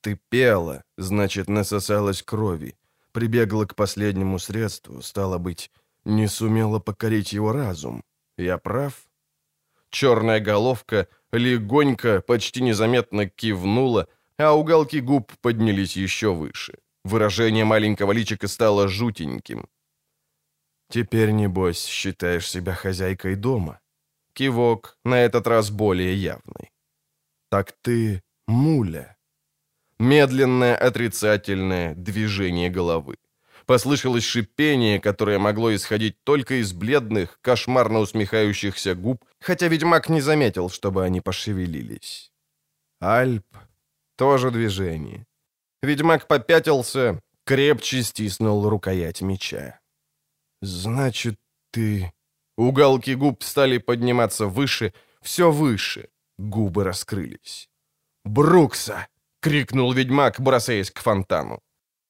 [0.00, 2.76] Ты пела, значит, насосалась крови
[3.12, 5.70] прибегла к последнему средству, стало быть,
[6.04, 8.02] не сумела покорить его разум.
[8.42, 8.92] Я прав?
[9.90, 16.78] Черная головка легонько, почти незаметно кивнула, а уголки губ поднялись еще выше.
[17.04, 19.68] Выражение маленького личика стало жутеньким.
[20.88, 23.80] «Теперь, небось, считаешь себя хозяйкой дома?»
[24.34, 26.70] Кивок, на этот раз более явный.
[27.50, 29.16] «Так ты муля».
[29.98, 33.16] Медленное отрицательное движение головы.
[33.66, 40.68] Послышалось шипение, которое могло исходить только из бледных, кошмарно усмехающихся губ, хотя ведьмак не заметил,
[40.68, 42.32] чтобы они пошевелились.
[43.00, 43.46] Альп.
[44.16, 45.26] Тоже движение.
[45.82, 49.80] Ведьмак попятился, крепче стиснул рукоять меча.
[50.60, 51.38] «Значит,
[51.70, 52.12] ты...»
[52.56, 54.92] Уголки губ стали подниматься выше,
[55.22, 56.08] все выше.
[56.38, 57.68] Губы раскрылись.
[58.24, 59.08] «Брукса!»—
[59.40, 61.60] крикнул ведьмак, бросаясь к фонтану.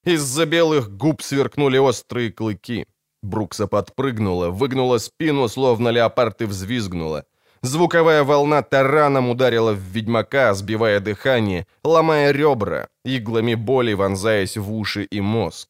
[0.05, 2.87] Из-за белых губ сверкнули острые клыки.
[3.23, 7.25] Брукса подпрыгнула, выгнула спину, словно леопард и взвизгнула.
[7.63, 15.05] Звуковая волна тараном ударила в ведьмака, сбивая дыхание, ломая ребра, иглами боли вонзаясь в уши
[15.05, 15.69] и мозг.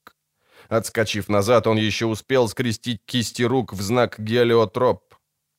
[0.70, 5.02] Отскочив назад, он еще успел скрестить кисти рук в знак гелиотроп.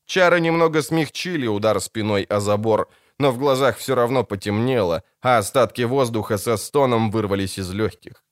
[0.08, 5.82] Чары немного смягчили удар спиной о забор— но в глазах все равно потемнело, а остатки
[5.84, 8.23] воздуха со стоном вырвались из легких.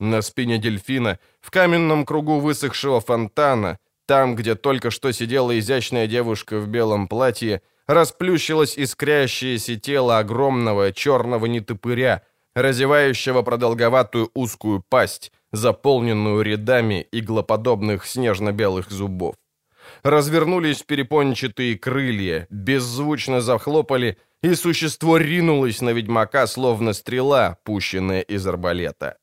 [0.00, 6.58] На спине дельфина, в каменном кругу высохшего фонтана, там, где только что сидела изящная девушка
[6.58, 12.22] в белом платье, расплющилось искрящееся тело огромного черного нетопыря,
[12.54, 19.34] разевающего продолговатую узкую пасть, заполненную рядами иглоподобных снежно-белых зубов.
[20.02, 29.16] Развернулись перепончатые крылья, беззвучно захлопали, и существо ринулось на ведьмака, словно стрела, пущенная из арбалета.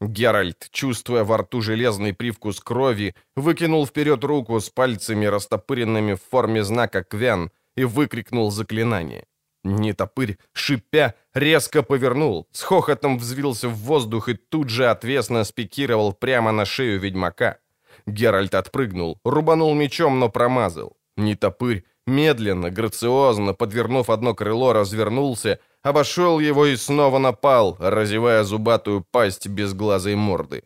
[0.00, 6.62] Геральт, чувствуя во рту железный привкус крови, выкинул вперед руку с пальцами, растопыренными в форме
[6.62, 9.24] знака «Квен», и выкрикнул заклинание.
[9.64, 16.52] Нетопырь, шипя, резко повернул, с хохотом взвился в воздух и тут же отвесно спикировал прямо
[16.52, 17.58] на шею ведьмака.
[18.06, 20.96] Геральт отпрыгнул, рубанул мечом, но промазал.
[21.16, 29.46] Нетопырь, медленно, грациозно, подвернув одно крыло, развернулся, обошел его и снова напал, разевая зубатую пасть
[29.46, 30.64] безглазой морды.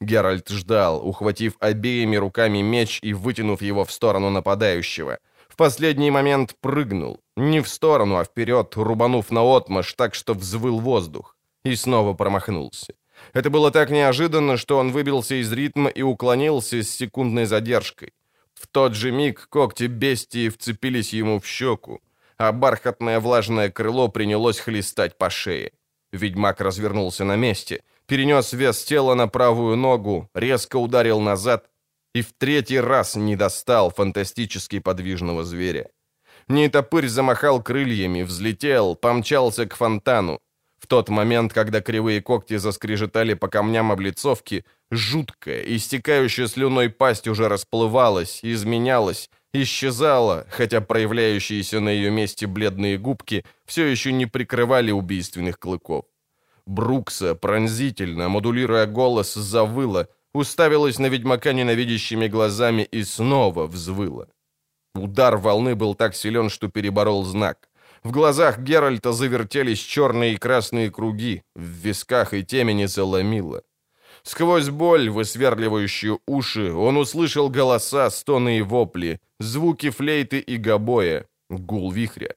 [0.00, 5.18] Геральт ждал, ухватив обеими руками меч и вытянув его в сторону нападающего—
[5.50, 7.20] в последний момент прыгнул.
[7.36, 11.36] Не в сторону, а вперед, рубанув наотмашь так, что взвыл воздух.
[11.64, 12.94] И снова промахнулся.
[13.34, 18.12] Это было так неожиданно, что он выбился из ритма и уклонился с секундной задержкой.
[18.60, 22.02] В тот же миг когти бестии вцепились ему в щеку,
[22.36, 25.72] а бархатное влажное крыло принялось хлестать по шее.
[26.12, 31.70] Ведьмак развернулся на месте, перенес вес тела на правую ногу, резко ударил назад
[32.14, 35.88] и в третий раз не достал фантастически подвижного зверя.
[36.48, 40.38] Нетопырь замахал крыльями, взлетел, помчался к фонтану.
[40.80, 47.48] В тот момент, когда кривые когти заскрежетали по камням облицовки, жуткая, истекающая слюной пасть уже
[47.48, 55.58] расплывалась, изменялась, исчезала, хотя проявляющиеся на ее месте бледные губки все еще не прикрывали убийственных
[55.58, 56.06] клыков.
[56.66, 64.26] Брукса, пронзительно, модулируя голос, завыла— уставилась на ведьмака ненавидящими глазами и снова взвыла.
[64.94, 67.68] Удар волны был так силен, что переборол знак.
[68.02, 73.62] В глазах Геральта завертелись черные и красные круги, в висках и темени заломило.
[74.22, 81.92] Сквозь боль, высверливающую уши, он услышал голоса, стоны и вопли, звуки флейты и гобоя, гул
[81.92, 82.34] вихря.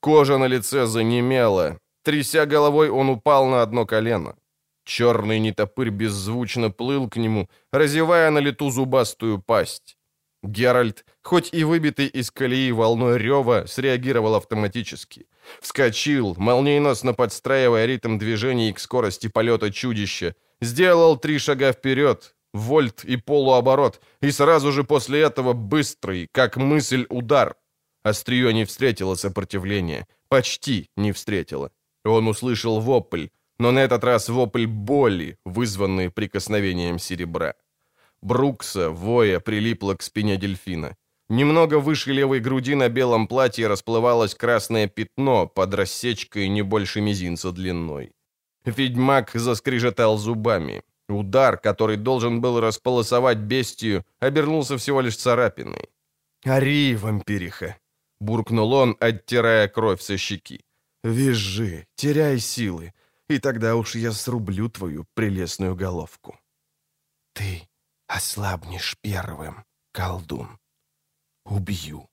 [0.00, 1.78] Кожа на лице занемела.
[2.04, 4.36] Тряся головой, он упал на одно колено.
[4.84, 9.96] Черный нетопырь беззвучно плыл к нему, разевая на лету зубастую пасть.
[10.42, 15.26] Геральт, хоть и выбитый из колеи волной рева, среагировал автоматически.
[15.60, 20.34] Вскочил, молниеносно подстраивая ритм движений к скорости полета чудища.
[20.62, 27.04] Сделал три шага вперед, вольт и полуоборот, и сразу же после этого быстрый, как мысль,
[27.10, 27.56] удар.
[28.02, 31.70] Острие не встретило сопротивления, почти не встретило.
[32.06, 33.26] Он услышал вопль,
[33.58, 37.52] но на этот раз вопль боли, вызванный прикосновением серебра.
[38.22, 40.96] Брукса, воя, прилипла к спине дельфина.
[41.28, 47.52] Немного выше левой груди на белом платье расплывалось красное пятно под рассечкой не больше мизинца
[47.52, 48.12] длиной.
[48.64, 50.82] Ведьмак заскрежетал зубами.
[51.08, 55.88] Удар, который должен был располосовать бестию, обернулся всего лишь царапиной.
[56.44, 57.76] «Ори, вампириха!»—
[58.20, 60.64] буркнул он, оттирая кровь со щеки.
[61.02, 62.92] «Визжи, теряй силы,
[63.28, 66.38] и тогда уж я срублю твою прелестную головку.
[67.32, 67.68] Ты
[68.06, 70.58] ослабнешь первым, колдун.
[71.48, 72.08] Убью.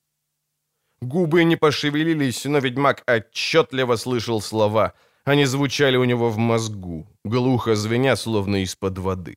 [1.01, 4.93] Губы не пошевелились, но ведьмак отчетливо слышал слова.
[5.25, 9.35] Они звучали у него в мозгу, глухо звеня, словно из-под воды.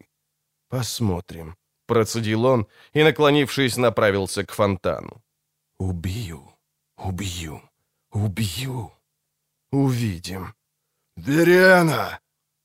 [0.68, 5.22] «Посмотрим»,— процедил он и, наклонившись, направился к фонтану.
[5.78, 6.52] «Убью,
[6.96, 7.62] убью,
[8.12, 8.92] убью.
[9.72, 10.54] Увидим,
[11.16, 12.20] «Верена!»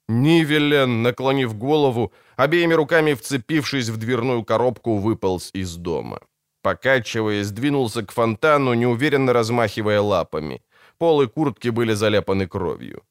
[0.07, 6.19] Нивелен, наклонив голову, обеими руками вцепившись в дверную коробку, выполз из дома.
[6.63, 10.61] Покачиваясь, двинулся к фонтану, неуверенно размахивая лапами.
[10.97, 13.03] Полы куртки были заляпаны кровью.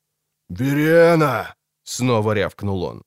[0.48, 3.02] «Верена!»— снова рявкнул он.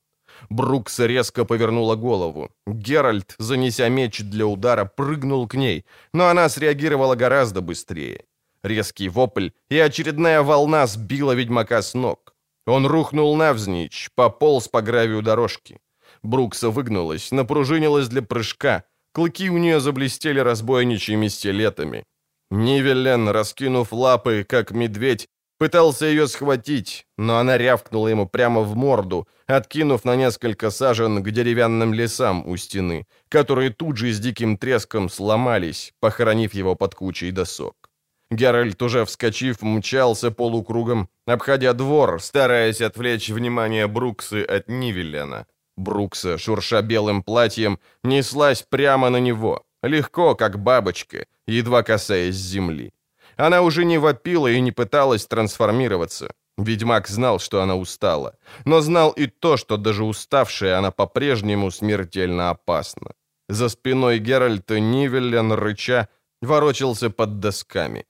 [0.50, 2.50] Брукс резко повернула голову.
[2.68, 5.84] Геральт, занеся меч для удара, прыгнул к ней,
[6.14, 8.26] но она среагировала гораздо быстрее.
[8.64, 12.36] Резкий вопль, и очередная волна сбила ведьмака с ног.
[12.68, 15.80] Он рухнул навзничь, пополз по гравию дорожки.
[16.22, 18.84] Брукса выгнулась, напружинилась для прыжка.
[19.16, 22.04] Клыки у нее заблестели разбойничьими стилетами.
[22.52, 29.26] Нивелен, раскинув лапы, как медведь, пытался ее схватить, но она рявкнула ему прямо в морду,
[29.48, 35.08] откинув на несколько сажен к деревянным лесам у стены, которые тут же с диким треском
[35.08, 37.90] сломались, похоронив его под кучей досок.
[38.32, 45.46] Геральт, уже вскочив, мчался полукругом, обходя двор, стараясь отвлечь внимание Бруксы от Нивелена.
[45.78, 52.94] Брукса, шурша белым платьем, неслась прямо на него, легко, как бабочка, едва касаясь земли.
[53.38, 56.32] Она уже не вопила и не пыталась трансформироваться.
[56.58, 62.50] Ведьмак знал, что она устала, но знал и то, что даже уставшая она по-прежнему смертельно
[62.50, 63.12] опасна.
[63.50, 66.08] За спиной Геральта Нивеллен, рыча,
[66.42, 68.06] ворочался под досками.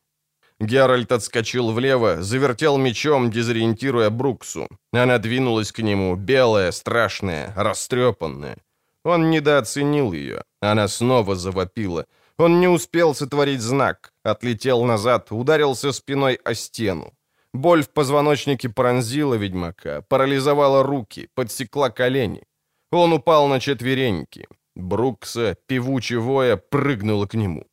[0.60, 4.68] Геральт отскочил влево, завертел мечом, дезориентируя Бруксу.
[4.94, 8.58] Она двинулась к нему, белая, страшная, растрепанная.
[9.04, 10.44] Он недооценил ее.
[10.62, 12.06] Она снова завопила.
[12.38, 14.14] Он не успел сотворить знак.
[14.24, 17.14] Отлетел назад, ударился спиной о стену.
[17.54, 22.44] Боль в позвоночнике пронзила ведьмака, парализовала руки, подсекла колени.
[22.92, 24.48] Он упал на четвереньки.
[24.76, 27.66] Брукса, певуче прыгнула к нему.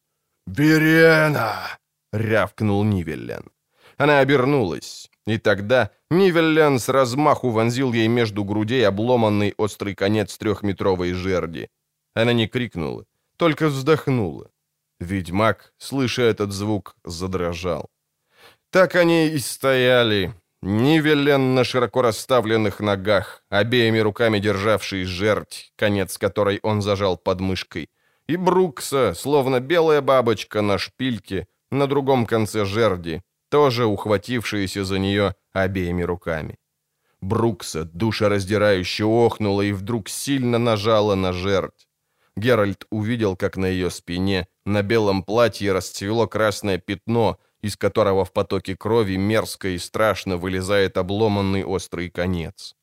[0.47, 1.79] «Берена!»—
[2.13, 3.51] рявкнул Нивеллен.
[3.97, 11.13] Она обернулась, и тогда Нивеллен с размаху вонзил ей между грудей обломанный острый конец трехметровой
[11.13, 11.69] жерди.
[12.15, 13.05] Она не крикнула,
[13.37, 14.51] только вздохнула.
[15.01, 17.91] Ведьмак, слыша этот звук, задрожал.
[18.71, 26.61] Так они и стояли, Нивелен на широко расставленных ногах, обеими руками державший жерть, конец которой
[26.63, 27.91] он зажал под мышкой,
[28.29, 35.35] и Брукса, словно белая бабочка на шпильке, на другом конце жерди, тоже ухватившаяся за нее
[35.53, 36.59] обеими руками.
[37.21, 41.89] Брукса душераздирающе охнула и вдруг сильно нажала на жерть.
[42.37, 48.33] Геральт увидел, как на ее спине, на белом платье расцвело красное пятно, из которого в
[48.33, 52.75] потоке крови мерзко и страшно вылезает обломанный острый конец.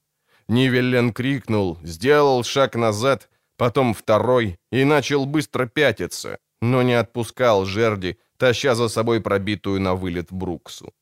[0.47, 8.17] Нивеллен крикнул, сделал шаг назад, потом второй и начал быстро пятиться, но не отпускал жерди,
[8.39, 10.93] таща за собой пробитую на вылет Бруксу.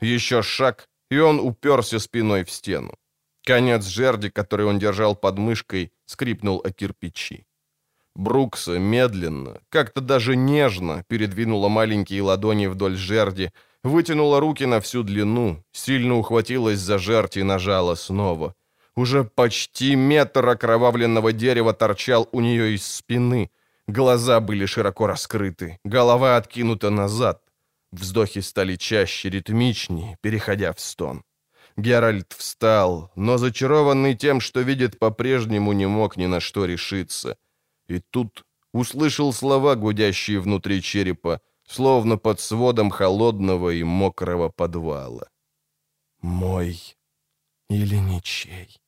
[0.00, 2.94] Еще шаг, и он уперся спиной в стену.
[3.44, 7.44] Конец жерди, который он держал под мышкой, скрипнул о кирпичи.
[8.14, 13.50] Брукса медленно, как-то даже нежно передвинула маленькие ладони вдоль жерди,
[13.82, 18.54] вытянула руки на всю длину, сильно ухватилась за жерть и нажала снова.
[18.96, 23.50] Уже почти метр окровавленного дерева торчал у нее из спины—
[23.86, 27.42] Глаза были широко раскрыты, голова откинута назад.
[27.92, 31.22] Вздохи стали чаще, ритмичнее, переходя в стон.
[31.76, 37.36] Геральт встал, но зачарованный тем, что видит по-прежнему, не мог ни на что решиться.
[37.86, 45.28] И тут услышал слова, гудящие внутри черепа, словно под сводом холодного и мокрого подвала.
[46.22, 46.96] «Мой
[47.68, 48.78] или ничей,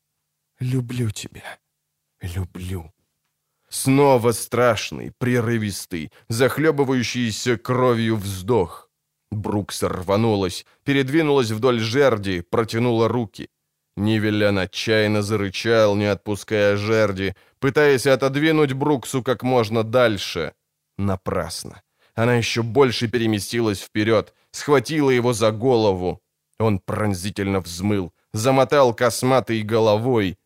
[0.58, 1.58] люблю тебя,
[2.22, 2.95] люблю».
[3.68, 8.90] Снова страшный, прерывистый, захлебывающийся кровью вздох.
[9.30, 13.48] Брукс рванулась, передвинулась вдоль жерди, протянула руки.
[13.96, 20.52] Нивеллян отчаянно зарычал, не отпуская жерди, пытаясь отодвинуть Бруксу как можно дальше.
[20.98, 21.82] Напрасно.
[22.14, 26.20] Она еще больше переместилась вперед, схватила его за голову.
[26.58, 30.38] Он пронзительно взмыл, замотал косматой головой.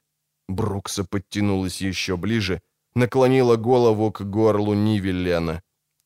[0.48, 2.60] Брукса подтянулась еще ближе,
[2.94, 5.62] наклонила голову к горлу Нивелена.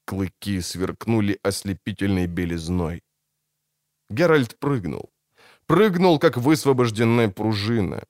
[0.06, 3.02] Клыки сверкнули ослепительной белизной.
[4.10, 5.10] Геральт прыгнул.
[5.66, 8.04] Прыгнул, как высвобожденная пружина.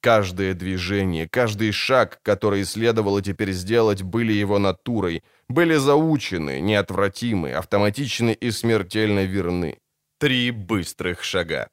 [0.00, 8.32] Каждое движение, каждый шаг, который следовало теперь сделать, были его натурой, были заучены, неотвратимы, автоматичны
[8.32, 9.78] и смертельно верны.
[10.18, 11.68] Три быстрых шага.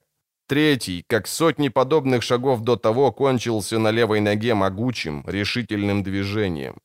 [0.48, 6.78] Третий, как сотни подобных шагов до того, кончился на левой ноге могучим, решительным движением.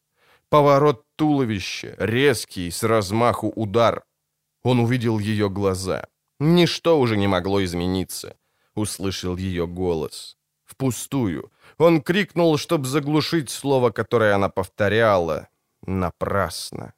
[0.49, 4.05] Поворот туловища, резкий, с размаху удар.
[4.63, 6.07] Он увидел ее глаза.
[6.39, 8.37] Ничто уже не могло измениться.
[8.75, 10.39] Услышал ее голос.
[10.65, 11.53] Впустую.
[11.77, 15.49] Он крикнул, чтобы заглушить слово, которое она повторяла.
[15.83, 16.95] Напрасно.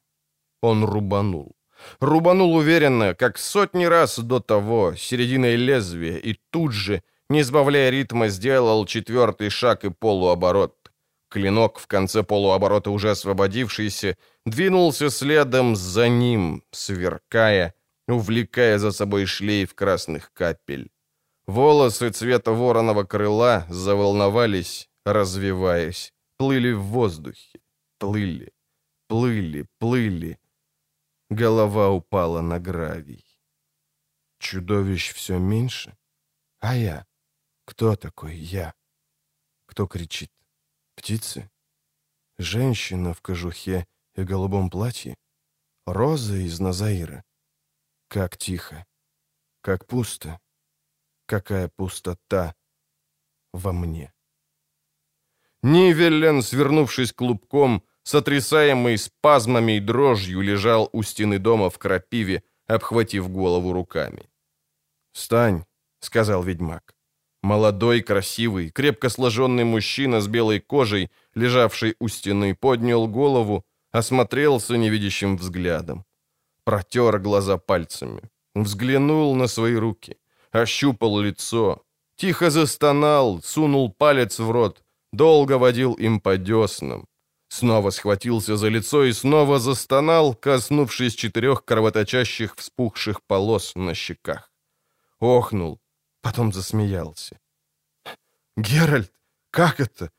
[0.61, 1.55] Он рубанул.
[1.99, 8.29] Рубанул уверенно, как сотни раз до того, серединой лезвия, и тут же, не сбавляя ритма,
[8.29, 10.75] сделал четвертый шаг и полуоборот.
[11.29, 17.73] Клинок в конце полуоборота, уже освободившийся, двинулся следом за ним, сверкая,
[18.07, 20.91] увлекая за собой шлейф красных капель.
[21.47, 27.59] Волосы цвета вороного крыла заволновались, развиваясь, плыли в воздухе,
[27.99, 28.53] плыли,
[29.07, 30.37] плыли, плыли,
[31.35, 33.25] Голова упала на гравий.
[34.37, 35.97] Чудовищ все меньше?
[36.59, 37.07] А я?
[37.65, 38.75] Кто такой я?
[39.65, 40.31] Кто кричит?
[40.95, 41.49] Птицы?
[42.37, 45.15] Женщина в кожухе и голубом платье?
[45.87, 47.23] Роза из Назаира?
[48.09, 48.85] Как тихо,
[49.61, 50.39] как пусто,
[51.25, 52.53] какая пустота
[53.53, 54.13] во мне.
[55.63, 63.73] Нивеллен, свернувшись клубком, сотрясаемый спазмами и дрожью, лежал у стены дома в крапиве, обхватив голову
[63.73, 64.29] руками.
[65.13, 65.65] «Встань»,—
[65.99, 66.93] сказал ведьмак.
[67.43, 75.35] Молодой, красивый, крепко сложенный мужчина с белой кожей, лежавший у стены, поднял голову, осмотрелся невидящим
[75.35, 76.05] взглядом.
[76.63, 78.21] Протер глаза пальцами,
[78.55, 80.15] взглянул на свои руки,
[80.53, 81.81] ощупал лицо,
[82.15, 84.81] тихо застонал, сунул палец в рот,
[85.11, 87.07] долго водил им по деснам.
[87.53, 94.51] Снова схватился за лицо и снова застонал, коснувшись четырех кровоточащих вспухших полос на щеках.
[95.19, 95.79] Охнул,
[96.21, 97.37] потом засмеялся.
[98.57, 99.11] «Геральт,
[99.51, 100.09] как это?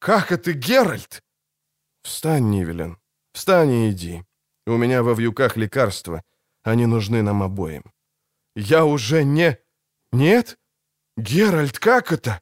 [0.00, 1.22] Как это, Геральт?»
[2.02, 2.98] «Встань, Нивелен,
[3.32, 4.24] встань и иди.
[4.66, 6.24] У меня во вьюках лекарства.
[6.64, 7.84] Они нужны нам обоим».
[8.56, 9.56] «Я уже не...
[10.10, 10.58] Нет?
[11.16, 12.40] Геральт, как это?»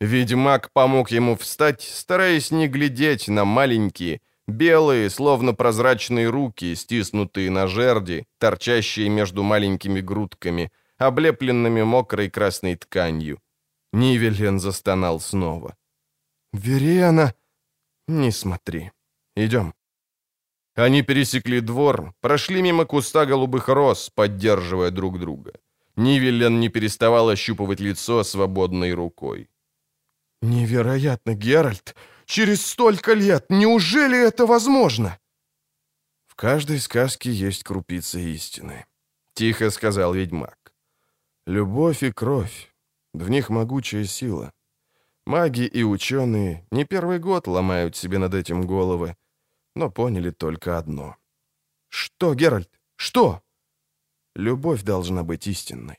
[0.00, 7.66] Ведьмак помог ему встать, стараясь не глядеть на маленькие, белые, словно прозрачные руки, стиснутые на
[7.66, 13.40] жерди, торчащие между маленькими грудками, облепленными мокрой красной тканью.
[13.92, 15.76] Нивелен застонал снова.
[16.52, 17.34] «Верена!»
[18.08, 18.92] «Не смотри.
[19.36, 19.74] Идем».
[20.74, 25.52] Они пересекли двор, прошли мимо куста голубых роз, поддерживая друг друга.
[25.96, 29.48] Нивелен не переставал ощупывать лицо свободной рукой.
[30.46, 31.96] «Невероятно, Геральт!
[32.24, 33.46] Через столько лет!
[33.48, 35.18] Неужели это возможно?»
[36.28, 38.86] «В каждой сказке есть крупица истины»,—
[39.34, 40.72] тихо сказал ведьмак.
[41.46, 42.72] «Любовь и кровь.
[43.12, 44.52] В них могучая сила.
[45.26, 49.16] Маги и ученые не первый год ломают себе над этим головы,
[49.74, 51.16] но поняли только одно.
[51.88, 52.70] «Что, Геральт?
[52.94, 53.42] Что?»
[54.36, 55.98] «Любовь должна быть истинной.